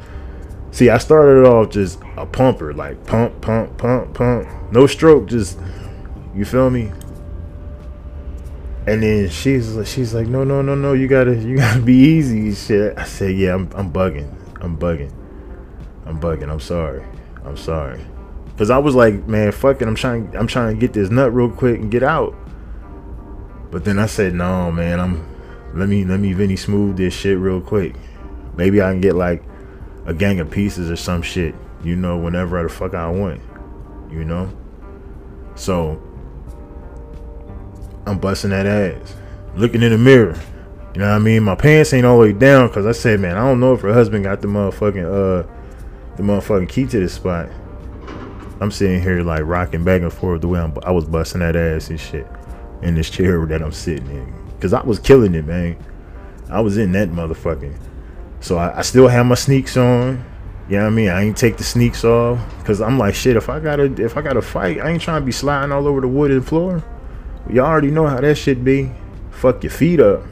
[0.73, 4.49] See, I started off just a pumper, like pump, pump, pump, pump.
[4.71, 5.59] No stroke, just
[6.35, 6.93] you feel me?
[8.91, 12.53] And then she's she's like, no, no, no, no, you gotta you gotta be easy,
[12.57, 12.99] shit.
[12.99, 15.13] I said, yeah, I'm I'm bugging, I'm bugging,
[16.07, 16.51] I'm bugging.
[16.51, 17.05] I'm sorry,
[17.45, 18.05] I'm sorry,
[18.59, 21.33] cause I was like, man, fuck it, I'm trying I'm trying to get this nut
[21.33, 22.35] real quick and get out.
[23.71, 25.25] But then I said, no, man, I'm
[25.73, 27.95] let me let me Vinny smooth this shit real quick.
[28.57, 29.45] Maybe I can get like
[30.05, 33.41] a gang of pieces or some shit, you know, whenever the fuck I want,
[34.11, 34.51] you know?
[35.55, 36.03] So
[38.07, 39.17] I'm busting that ass,
[39.55, 40.39] looking in the mirror.
[40.95, 41.45] You know what I mean?
[41.45, 43.81] My pants ain't all the way down because I said, man, I don't know if
[43.83, 45.47] her husband got the motherfucking uh
[46.17, 47.49] the motherfucking key to this spot.
[48.61, 51.57] I'm sitting here like rocking back and forth the way I'm, I was busting that
[51.57, 52.27] ass and shit
[52.83, 55.77] in this chair that I'm sitting in because I was killing it, man.
[56.51, 57.79] I was in that motherfucking
[58.41, 60.25] so I, I still have my sneaks on.
[60.69, 61.09] You know what I mean?
[61.09, 63.37] I ain't take the sneaks off because I'm like, shit.
[63.37, 66.01] If I gotta, if I gotta fight, I ain't trying to be sliding all over
[66.01, 66.83] the wooden floor.
[67.53, 68.91] Y'all already know how that shit be.
[69.31, 70.23] Fuck your feet up,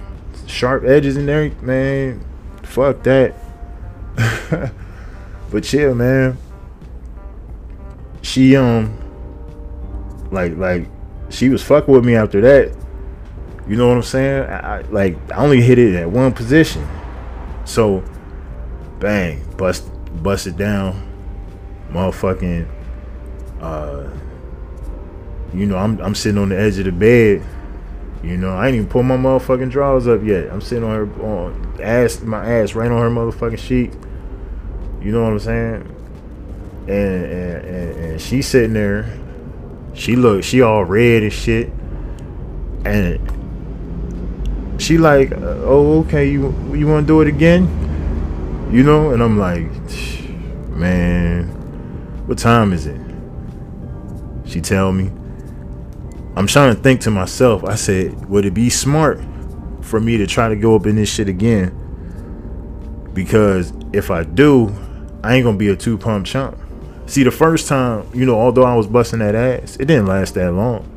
[0.46, 2.24] sharp edges in there, man.
[2.62, 3.34] Fuck that.
[5.50, 6.36] but chill, man.
[8.22, 8.96] She um,
[10.30, 10.86] like like,
[11.30, 12.76] she was fucking with me after that.
[13.66, 14.44] You know what I'm saying?
[14.44, 16.86] I, I like I only hit it at one position.
[17.64, 18.04] So,
[19.00, 19.90] bang, bust,
[20.22, 21.06] bust it down,
[21.90, 22.68] motherfucking.
[23.60, 24.08] Uh,
[25.54, 27.42] you know, I'm I'm sitting on the edge of the bed.
[28.22, 30.50] You know, I ain't even pull my motherfucking drawers up yet.
[30.50, 33.92] I'm sitting on her on ass, my ass right on her motherfucking sheet.
[35.00, 35.94] You know what I'm saying?
[36.88, 39.18] And and, and, and she's sitting there.
[39.94, 41.72] She look, she all red and shit.
[42.84, 43.20] And
[44.80, 47.66] she like, uh, oh, okay, you you want to do it again?
[48.72, 49.70] You know, and I'm like,
[50.70, 51.46] man,
[52.26, 53.00] what time is it?
[54.44, 55.10] She tell me.
[56.38, 57.64] I'm trying to think to myself.
[57.64, 59.20] I said, would it be smart
[59.80, 61.74] for me to try to go up in this shit again?
[63.12, 64.72] Because if I do,
[65.24, 66.56] I ain't gonna be a two pump chump.
[67.06, 70.34] See, the first time, you know, although I was busting that ass, it didn't last
[70.34, 70.88] that long.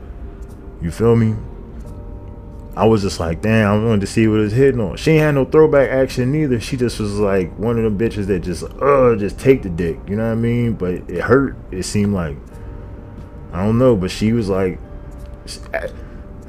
[0.80, 1.36] You feel me?
[2.76, 4.96] I was just like, damn, I wanted to see what it was hitting on.
[4.98, 6.60] She ain't had no throwback action neither.
[6.60, 9.98] She just was like one of them bitches that just, uh, just take the dick.
[10.08, 10.74] You know what I mean?
[10.74, 11.58] But it hurt.
[11.72, 12.38] It seemed like,
[13.52, 13.96] I don't know.
[13.96, 14.78] But she was like,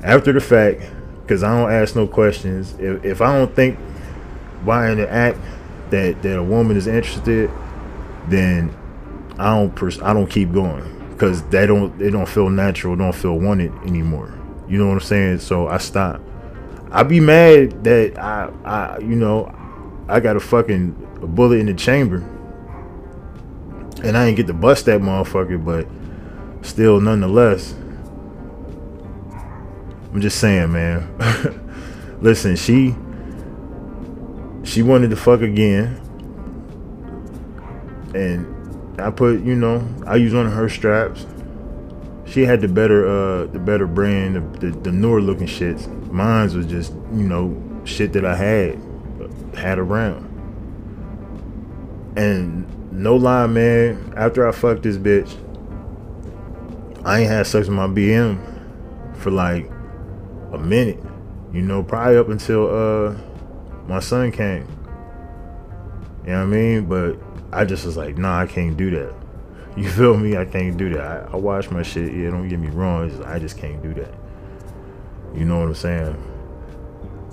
[0.02, 0.82] after the fact,
[1.22, 2.74] because I don't ask no questions.
[2.78, 3.78] If, if I don't think
[4.64, 5.38] by an act
[5.90, 7.50] that that a woman is interested,
[8.28, 8.74] then
[9.38, 13.14] I don't pers- I don't keep going because they don't they don't feel natural, don't
[13.14, 14.38] feel wanted anymore.
[14.68, 15.38] You know what I'm saying?
[15.40, 16.20] So I stop.
[16.90, 19.54] I'd be mad that I, I, you know,
[20.08, 22.16] I got a fucking a bullet in the chamber,
[24.02, 25.62] and I ain't get to bust that motherfucker.
[25.64, 25.86] But
[26.66, 27.74] still, nonetheless,
[30.12, 31.08] I'm just saying, man.
[32.20, 32.94] Listen, she,
[34.64, 35.98] she wanted to fuck again,
[38.14, 41.26] and I put, you know, I used one of her straps
[42.32, 45.86] she had the better uh the better brand, the, the, the newer looking shits.
[46.10, 48.80] Mine's was just you know shit that I had
[49.54, 50.28] had around.
[52.16, 54.14] And no lie, man.
[54.16, 55.36] After I fucked this bitch,
[57.04, 58.38] I ain't had sex with my BM
[59.16, 59.70] for like
[60.52, 61.02] a minute.
[61.52, 63.16] You know, probably up until uh
[63.86, 64.66] my son came.
[66.24, 66.86] You know what I mean?
[66.86, 67.18] But
[67.52, 69.14] I just was like, nah, I can't do that.
[69.74, 70.36] You feel me?
[70.36, 71.00] I can't do that.
[71.00, 72.12] I, I watch my shit.
[72.12, 73.08] Yeah, don't get me wrong.
[73.08, 74.12] Just, I just can't do that.
[75.34, 76.32] You know what I'm saying?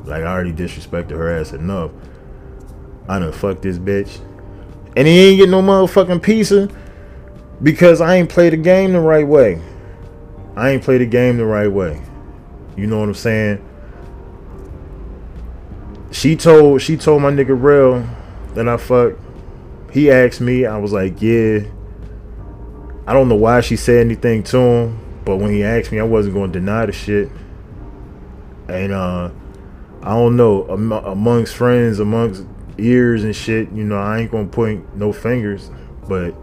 [0.05, 1.91] Like I already disrespected her ass enough.
[3.09, 4.19] I done fucked this bitch.
[4.95, 6.69] And he ain't get no motherfucking pizza
[7.61, 9.61] because I ain't played the game the right way.
[10.55, 12.01] I ain't played the game the right way.
[12.79, 13.65] You know what I'm saying?
[16.11, 18.07] She told she told my nigga real
[18.55, 19.19] that I fucked.
[19.91, 21.59] He asked me, I was like, yeah.
[23.05, 26.03] I don't know why she said anything to him, but when he asked me, I
[26.03, 27.29] wasn't going to deny the shit.
[28.67, 29.31] And uh,
[30.01, 32.43] I don't know amongst friends, amongst
[32.77, 33.71] ears and shit.
[33.71, 35.71] You know, I ain't gonna point no fingers,
[36.07, 36.35] but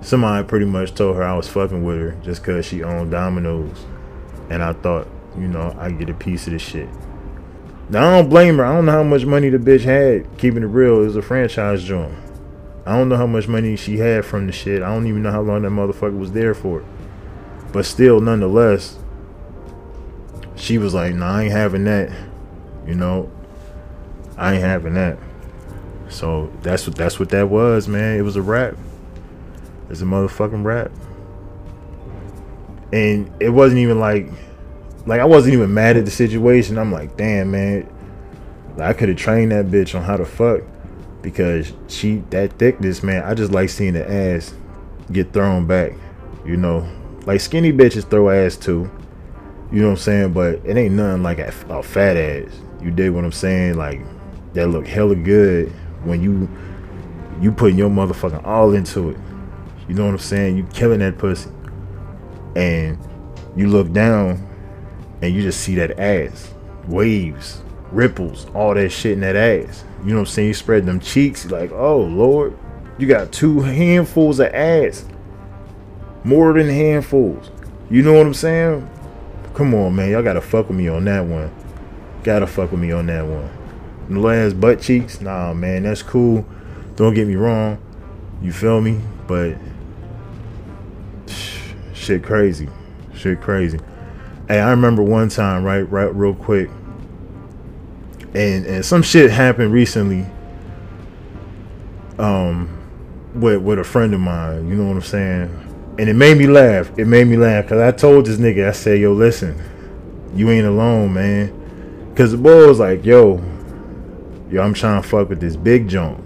[0.00, 3.84] somebody pretty much told her I was fucking with her just cause she owned Domino's,
[4.48, 5.08] and I thought,
[5.38, 6.88] you know, I get a piece of the shit.
[7.88, 8.64] Now I don't blame her.
[8.64, 10.38] I don't know how much money the bitch had.
[10.38, 12.14] Keeping it real, it was a franchise joint.
[12.84, 14.82] I don't know how much money she had from the shit.
[14.82, 16.84] I don't even know how long that motherfucker was there for.
[17.72, 18.98] But still, nonetheless,
[20.54, 22.10] she was like, "Nah, I ain't having that."
[22.86, 23.30] You know,
[24.36, 25.18] I ain't having that.
[26.08, 28.18] So that's what that's what that was, man.
[28.18, 28.76] It was a rap.
[29.90, 30.90] It's a motherfucking rap.
[32.92, 34.30] And it wasn't even like
[35.06, 36.78] like I wasn't even mad at the situation.
[36.78, 37.92] I'm like, damn man.
[38.78, 40.62] I could have trained that bitch on how to fuck.
[41.22, 44.54] Because she that thickness, man, I just like seeing the ass
[45.10, 45.92] get thrown back.
[46.44, 46.88] You know.
[47.24, 48.90] Like skinny bitches throw ass too.
[49.72, 50.32] You know what I'm saying?
[50.32, 52.52] But it ain't nothing like a, a fat ass.
[52.80, 53.76] You dig what I'm saying?
[53.76, 54.00] Like
[54.54, 55.70] that look hella good
[56.04, 56.48] when you
[57.40, 59.16] you putting your motherfucking all into it.
[59.88, 60.56] You know what I'm saying?
[60.56, 61.50] You killing that pussy.
[62.54, 62.98] And
[63.56, 64.45] you look down
[65.22, 66.52] and you just see that ass.
[66.86, 69.84] Waves, ripples, all that shit in that ass.
[70.04, 70.48] You know what I'm saying?
[70.48, 72.56] You spread them cheeks, like, oh Lord,
[72.98, 75.04] you got two handfuls of ass.
[76.24, 77.50] More than handfuls.
[77.90, 78.88] You know what I'm saying?
[79.54, 80.10] Come on, man.
[80.10, 81.52] Y'all gotta fuck with me on that one.
[82.24, 83.48] Gotta fuck with me on that one.
[84.08, 86.44] The last butt cheeks, nah, man, that's cool.
[86.96, 87.78] Don't get me wrong.
[88.42, 89.00] You feel me?
[89.26, 89.56] But
[91.94, 92.68] shit crazy.
[93.14, 93.78] Shit crazy.
[94.48, 96.70] Hey, I remember one time, right, right, real quick.
[98.32, 100.24] And and some shit happened recently.
[102.16, 102.68] Um
[103.34, 105.96] with with a friend of mine, you know what I'm saying?
[105.98, 106.96] And it made me laugh.
[106.96, 109.60] It made me laugh because I told this nigga, I said, yo, listen,
[110.32, 112.12] you ain't alone, man.
[112.14, 113.42] Cause the boy was like, yo,
[114.48, 116.22] yo, I'm trying to fuck with this big John.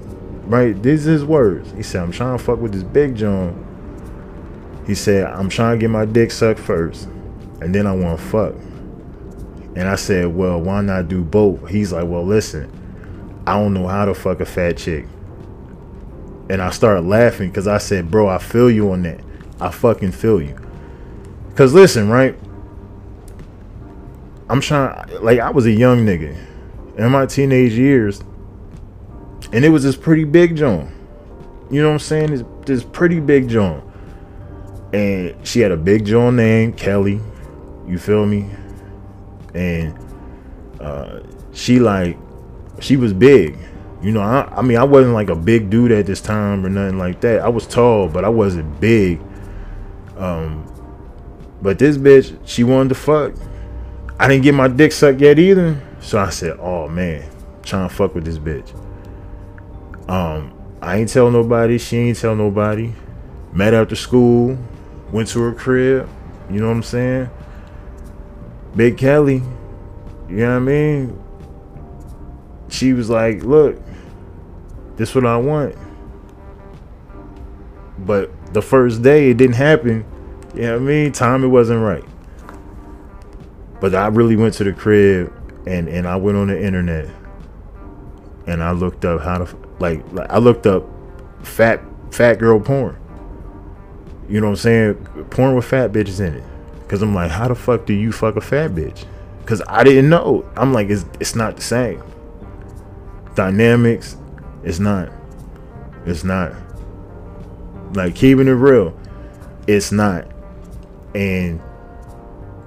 [0.46, 0.80] Right?
[0.82, 1.72] These is his words.
[1.72, 3.64] He said, I'm trying to fuck with this big John.
[4.86, 7.08] He said, I'm trying to get my dick sucked first.
[7.60, 8.54] And then I want to fuck.
[9.76, 11.68] And I said, well, why not do both?
[11.68, 12.70] He's like, well, listen,
[13.46, 15.06] I don't know how to fuck a fat chick.
[16.48, 19.20] And I started laughing because I said, bro, I feel you on that.
[19.60, 20.58] I fucking feel you.
[21.48, 22.36] Because listen, right?
[24.48, 26.36] I'm trying, like, I was a young nigga
[26.96, 28.20] in my teenage years,
[29.52, 30.90] and it was this pretty big joint.
[31.70, 32.30] You know what I'm saying?
[32.30, 33.84] This, this pretty big joint.
[34.92, 37.20] And she had a big joint name, Kelly.
[37.90, 38.48] You feel me?
[39.52, 39.98] And
[40.80, 41.20] uh,
[41.52, 42.16] she like,
[42.78, 43.58] she was big.
[44.00, 46.68] You know, I, I mean, I wasn't like a big dude at this time or
[46.68, 47.40] nothing like that.
[47.40, 49.20] I was tall, but I wasn't big.
[50.16, 50.64] Um,
[51.60, 53.34] but this bitch, she wanted to fuck.
[54.18, 55.80] I didn't get my dick sucked yet either.
[56.00, 57.28] So I said, "Oh man,
[57.62, 58.70] trying to fuck with this bitch."
[60.08, 61.78] Um, I ain't tell nobody.
[61.78, 62.94] She ain't tell nobody.
[63.52, 64.56] Met after school,
[65.12, 66.08] went to her crib.
[66.50, 67.30] You know what I'm saying?
[68.76, 69.42] Big Kelly.
[70.28, 71.22] You know what I mean?
[72.68, 73.80] She was like, "Look,
[74.96, 75.74] this what I want."
[77.98, 80.04] But the first day it didn't happen.
[80.54, 81.12] You know what I mean?
[81.12, 82.04] Time it wasn't right.
[83.80, 85.32] But I really went to the crib
[85.66, 87.08] and and I went on the internet
[88.46, 90.84] and I looked up how to like, like I looked up
[91.42, 92.96] fat fat girl porn.
[94.28, 94.94] You know what I'm saying?
[95.30, 96.44] Porn with fat bitches in it.
[96.90, 99.04] Cause I'm like, how the fuck do you fuck a fat bitch?
[99.46, 100.44] Cause I didn't know.
[100.56, 102.02] I'm like, it's it's not the same.
[103.36, 104.16] Dynamics,
[104.64, 105.08] it's not.
[106.04, 106.52] It's not.
[107.94, 108.98] Like keeping it real,
[109.68, 110.26] it's not.
[111.14, 111.62] And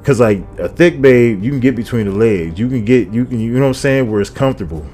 [0.05, 2.57] Cause like a thick babe, you can get between the legs.
[2.57, 4.85] You can get you can you know what I'm saying where it's comfortable.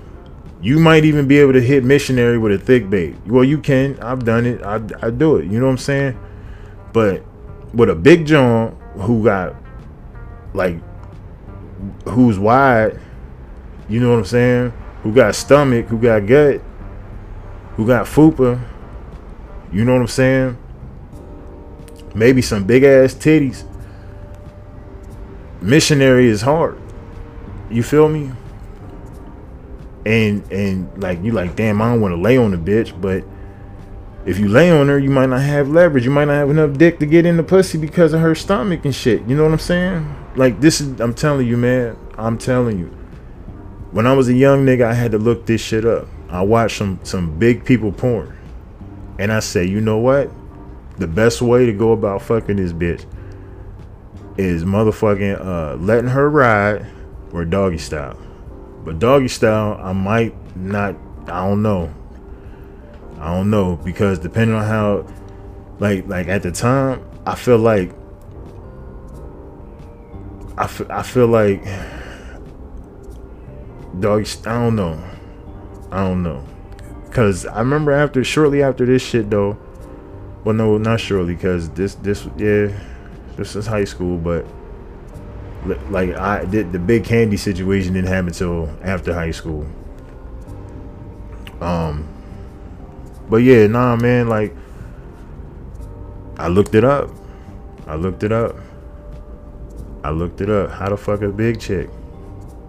[0.59, 3.15] You might even be able to hit missionary with a thick babe.
[3.27, 3.99] Well, you can.
[3.99, 4.63] I've done it.
[4.63, 5.45] I I do it.
[5.45, 6.19] You know what I'm saying?
[6.93, 7.23] But
[7.75, 9.55] with a big John who got
[10.53, 10.77] like
[12.05, 12.99] who's wide,
[13.87, 14.73] you know what I'm saying?
[15.03, 16.61] Who got stomach, who got gut,
[17.75, 18.61] who got fupa,
[19.71, 20.57] you know what I'm saying?
[22.13, 23.65] Maybe some big ass titties
[25.61, 26.79] missionary is hard.
[27.69, 28.31] You feel me?
[30.05, 33.23] And and like you like, damn, I don't want to lay on the bitch, but
[34.29, 36.05] if you lay on her, you might not have leverage.
[36.05, 38.85] You might not have enough dick to get in the pussy because of her stomach
[38.85, 39.27] and shit.
[39.27, 40.15] You know what I'm saying?
[40.35, 41.97] Like this is I'm telling you, man.
[42.17, 42.87] I'm telling you.
[43.91, 46.07] When I was a young nigga, I had to look this shit up.
[46.29, 48.37] I watched some some big people porn.
[49.17, 50.31] And I say, you know what?
[50.99, 53.05] the best way to go about fucking this bitch
[54.37, 56.85] is motherfucking uh, letting her ride
[57.31, 58.17] or doggy style.
[58.83, 60.95] But doggy style, I might not.
[61.25, 61.93] I don't know.
[63.19, 65.05] I don't know because depending on how,
[65.79, 67.91] like, like at the time, I feel like.
[70.57, 71.63] I feel, I feel like
[73.99, 74.29] doggy.
[74.45, 75.01] I don't know.
[75.91, 76.45] I don't know.
[77.11, 79.57] Cause I remember after shortly after this shit though.
[80.43, 82.71] Well, no, not shortly, cause this this yeah,
[83.35, 84.45] this is high school, but
[85.89, 89.67] like I did the big candy situation didn't happen until after high school.
[91.61, 92.07] Um,
[93.29, 94.55] but yeah, nah, man, like
[96.37, 97.09] I looked it up.
[97.85, 98.55] I looked it up.
[100.03, 100.71] I looked it up.
[100.71, 101.89] How the fuck a big chick?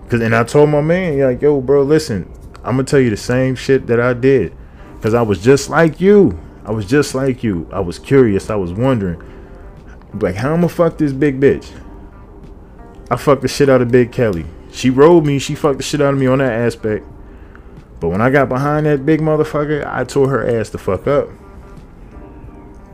[0.08, 2.30] Cause and I told my man, like, yo, bro, listen,
[2.64, 4.52] I'm gonna tell you the same shit that I did.
[5.00, 6.38] Cause I was just like you.
[6.64, 7.68] I was just like you.
[7.72, 8.50] I was curious.
[8.50, 9.22] I was wondering,
[10.14, 11.70] like, how I'ma fuck this big bitch?
[13.10, 14.46] I fucked the shit out of Big Kelly.
[14.72, 15.38] She rolled me.
[15.38, 17.04] She fucked the shit out of me on that aspect.
[18.00, 21.28] But when I got behind that big motherfucker, I tore her ass the fuck up.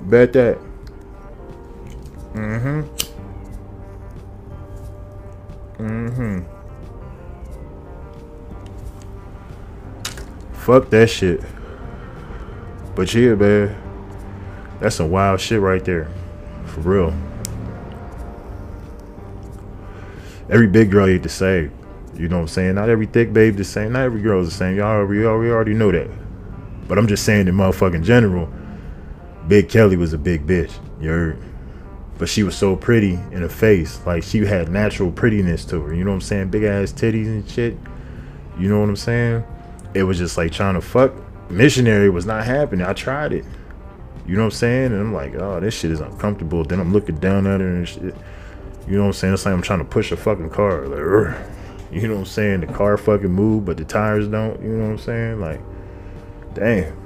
[0.03, 0.59] Bet that.
[2.35, 2.83] Mm-hmm.
[5.79, 6.41] Mm-hmm.
[10.55, 11.41] Fuck that shit.
[12.97, 13.83] But yeah, man.
[14.81, 16.09] That's some wild shit right there.
[16.67, 17.15] For real.
[20.51, 21.73] Every big girl ain't the same.
[22.19, 22.75] You know what I'm saying?
[22.77, 23.93] Not every thick babe the same.
[23.93, 24.77] Not every girl is the same.
[24.77, 26.09] Y'all we already know that.
[26.89, 28.49] But I'm just saying in motherfucking general,
[29.49, 30.73] Big Kelly was a big bitch.
[31.01, 31.39] You heard?
[32.19, 34.05] But she was so pretty in her face.
[34.07, 35.95] Like she had natural prettiness to her.
[35.95, 36.49] You know what I'm saying?
[36.49, 37.77] Big ass titties and shit.
[38.59, 39.45] You know what I'm saying?
[39.95, 41.13] It was just like trying to fuck.
[41.51, 42.87] Missionary was not happening.
[42.87, 43.45] I tried it.
[44.27, 44.87] You know what I'm saying?
[44.87, 46.65] And I'm like, oh, this shit is uncomfortable.
[46.65, 48.17] Then I'm looking down at her and shit.
[48.89, 49.35] You know what I'm saying?
[49.35, 50.87] It's like I'm trying to push a fucking car.
[50.87, 51.37] Like,
[51.91, 52.61] you know what I'm saying?
[52.61, 54.61] The car fucking move, but the tires don't.
[54.61, 55.41] You know what I'm saying?
[55.41, 55.61] Like,
[56.55, 56.97] damn.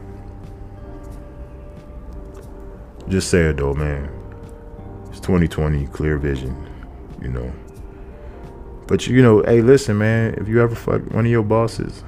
[3.09, 4.09] Just say it though, man.
[5.11, 6.57] It's 2020, clear vision.
[7.21, 7.53] You know.
[8.87, 10.35] But you know, hey, listen, man.
[10.35, 12.03] If you ever fuck one of your bosses,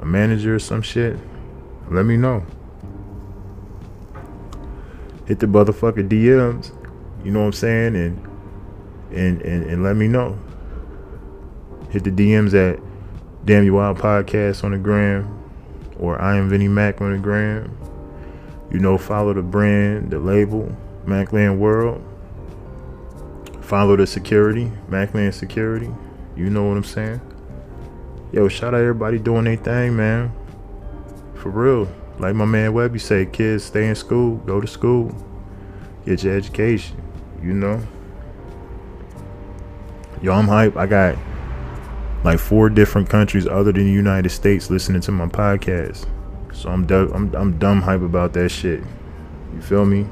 [0.00, 1.16] a manager or some shit,
[1.90, 2.44] let me know.
[5.26, 6.72] Hit the motherfucker DMs.
[7.24, 7.96] You know what I'm saying?
[7.96, 8.26] And
[9.12, 10.38] and and, and let me know.
[11.90, 12.80] Hit the DMs at
[13.44, 15.38] Damn You Wild Podcast on the gram
[15.98, 17.76] or I am Vinnie Mac on the gram.
[18.70, 20.74] You know, follow the brand, the label,
[21.06, 22.04] Macland World.
[23.60, 25.90] Follow the security, Macland Security.
[26.36, 27.20] You know what I'm saying?
[28.32, 30.32] Yo, shout out everybody doing their thing, man.
[31.34, 31.88] For real.
[32.18, 35.14] Like my man Webby say, kids stay in school, go to school,
[36.04, 37.00] get your education,
[37.42, 37.80] you know?
[40.20, 40.76] Yo, I'm hype.
[40.76, 41.16] I got
[42.24, 46.06] like four different countries other than the United States listening to my podcast.
[46.52, 48.82] So I'm I'm I'm dumb hype about that shit.
[49.54, 50.06] You feel me?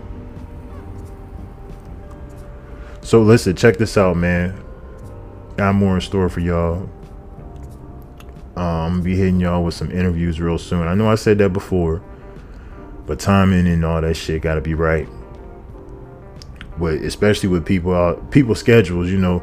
[3.01, 4.63] So listen, check this out, man.
[5.57, 6.89] Got more in store for y'all.
[8.57, 10.87] Um, be hitting y'all with some interviews real soon.
[10.87, 12.03] I know I said that before,
[13.07, 15.09] but timing and all that shit gotta be right.
[16.79, 19.43] But especially with people out, people schedules, you know,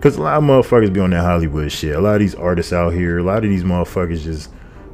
[0.00, 1.94] because a lot of motherfuckers be on that Hollywood shit.
[1.94, 4.50] A lot of these artists out here, a lot of these motherfuckers just,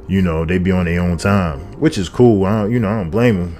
[0.09, 2.43] you know, they be on their own time, which is cool.
[2.45, 3.57] I don't, you know, I don't blame them.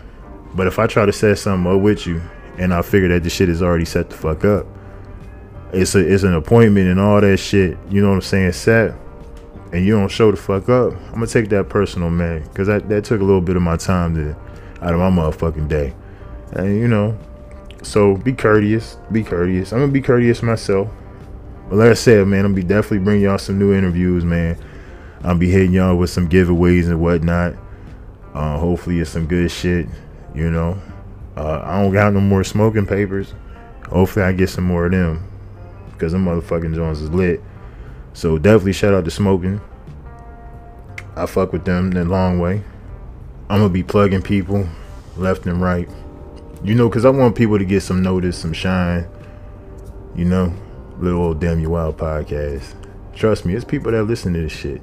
[0.56, 2.22] But if I try to set something up with you,
[2.58, 4.66] and I figure that the shit is already set the fuck up,
[5.72, 7.78] it's a it's an appointment and all that shit.
[7.89, 8.52] You know what I'm saying?
[8.52, 8.93] Set,
[9.72, 10.95] and you don't show the fuck up.
[11.08, 13.78] I'm gonna take that personal, man, because that that took a little bit of my
[13.78, 14.36] time to
[14.82, 15.95] out of my motherfucking day,
[16.52, 17.18] and you know.
[17.84, 18.98] So be courteous.
[19.14, 19.72] Be courteous.
[19.72, 20.89] I'm gonna be courteous myself.
[21.70, 24.57] But like I said, man, I'm be definitely bring y'all some new interviews, man.
[25.24, 27.55] I'll be hitting y'all with some giveaways and whatnot.
[28.34, 29.88] Uh, hopefully it's some good shit,
[30.34, 30.80] you know.
[31.36, 33.34] Uh, I don't got no more smoking papers.
[33.89, 35.30] Hopefully I get some more of them.
[35.91, 37.41] Because them motherfucking Jones is lit.
[38.13, 39.59] So definitely shout out to smoking.
[41.15, 42.63] I fuck with them the long way.
[43.49, 44.68] I'm gonna be plugging people
[45.18, 45.89] left and right.
[46.63, 49.07] You know, cause I want people to get some notice, some shine.
[50.15, 50.53] You know
[51.00, 52.76] little old damn you wild podcast.
[53.14, 54.82] Trust me, it's people that listen to this shit.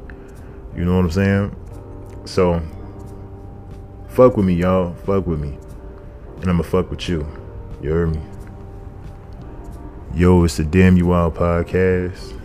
[0.77, 1.57] You know what I'm saying?
[2.25, 2.61] So
[4.09, 4.95] fuck with me, y'all.
[5.07, 5.59] Fuck with me.
[6.41, 7.27] And I'ma fuck with you.
[7.81, 8.21] You heard me?
[10.15, 12.41] Yo, it's the Damn You Wild podcast.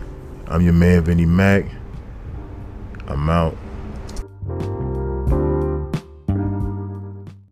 [0.46, 1.64] I'm your man Vinnie Mac.
[3.06, 3.56] I'm out.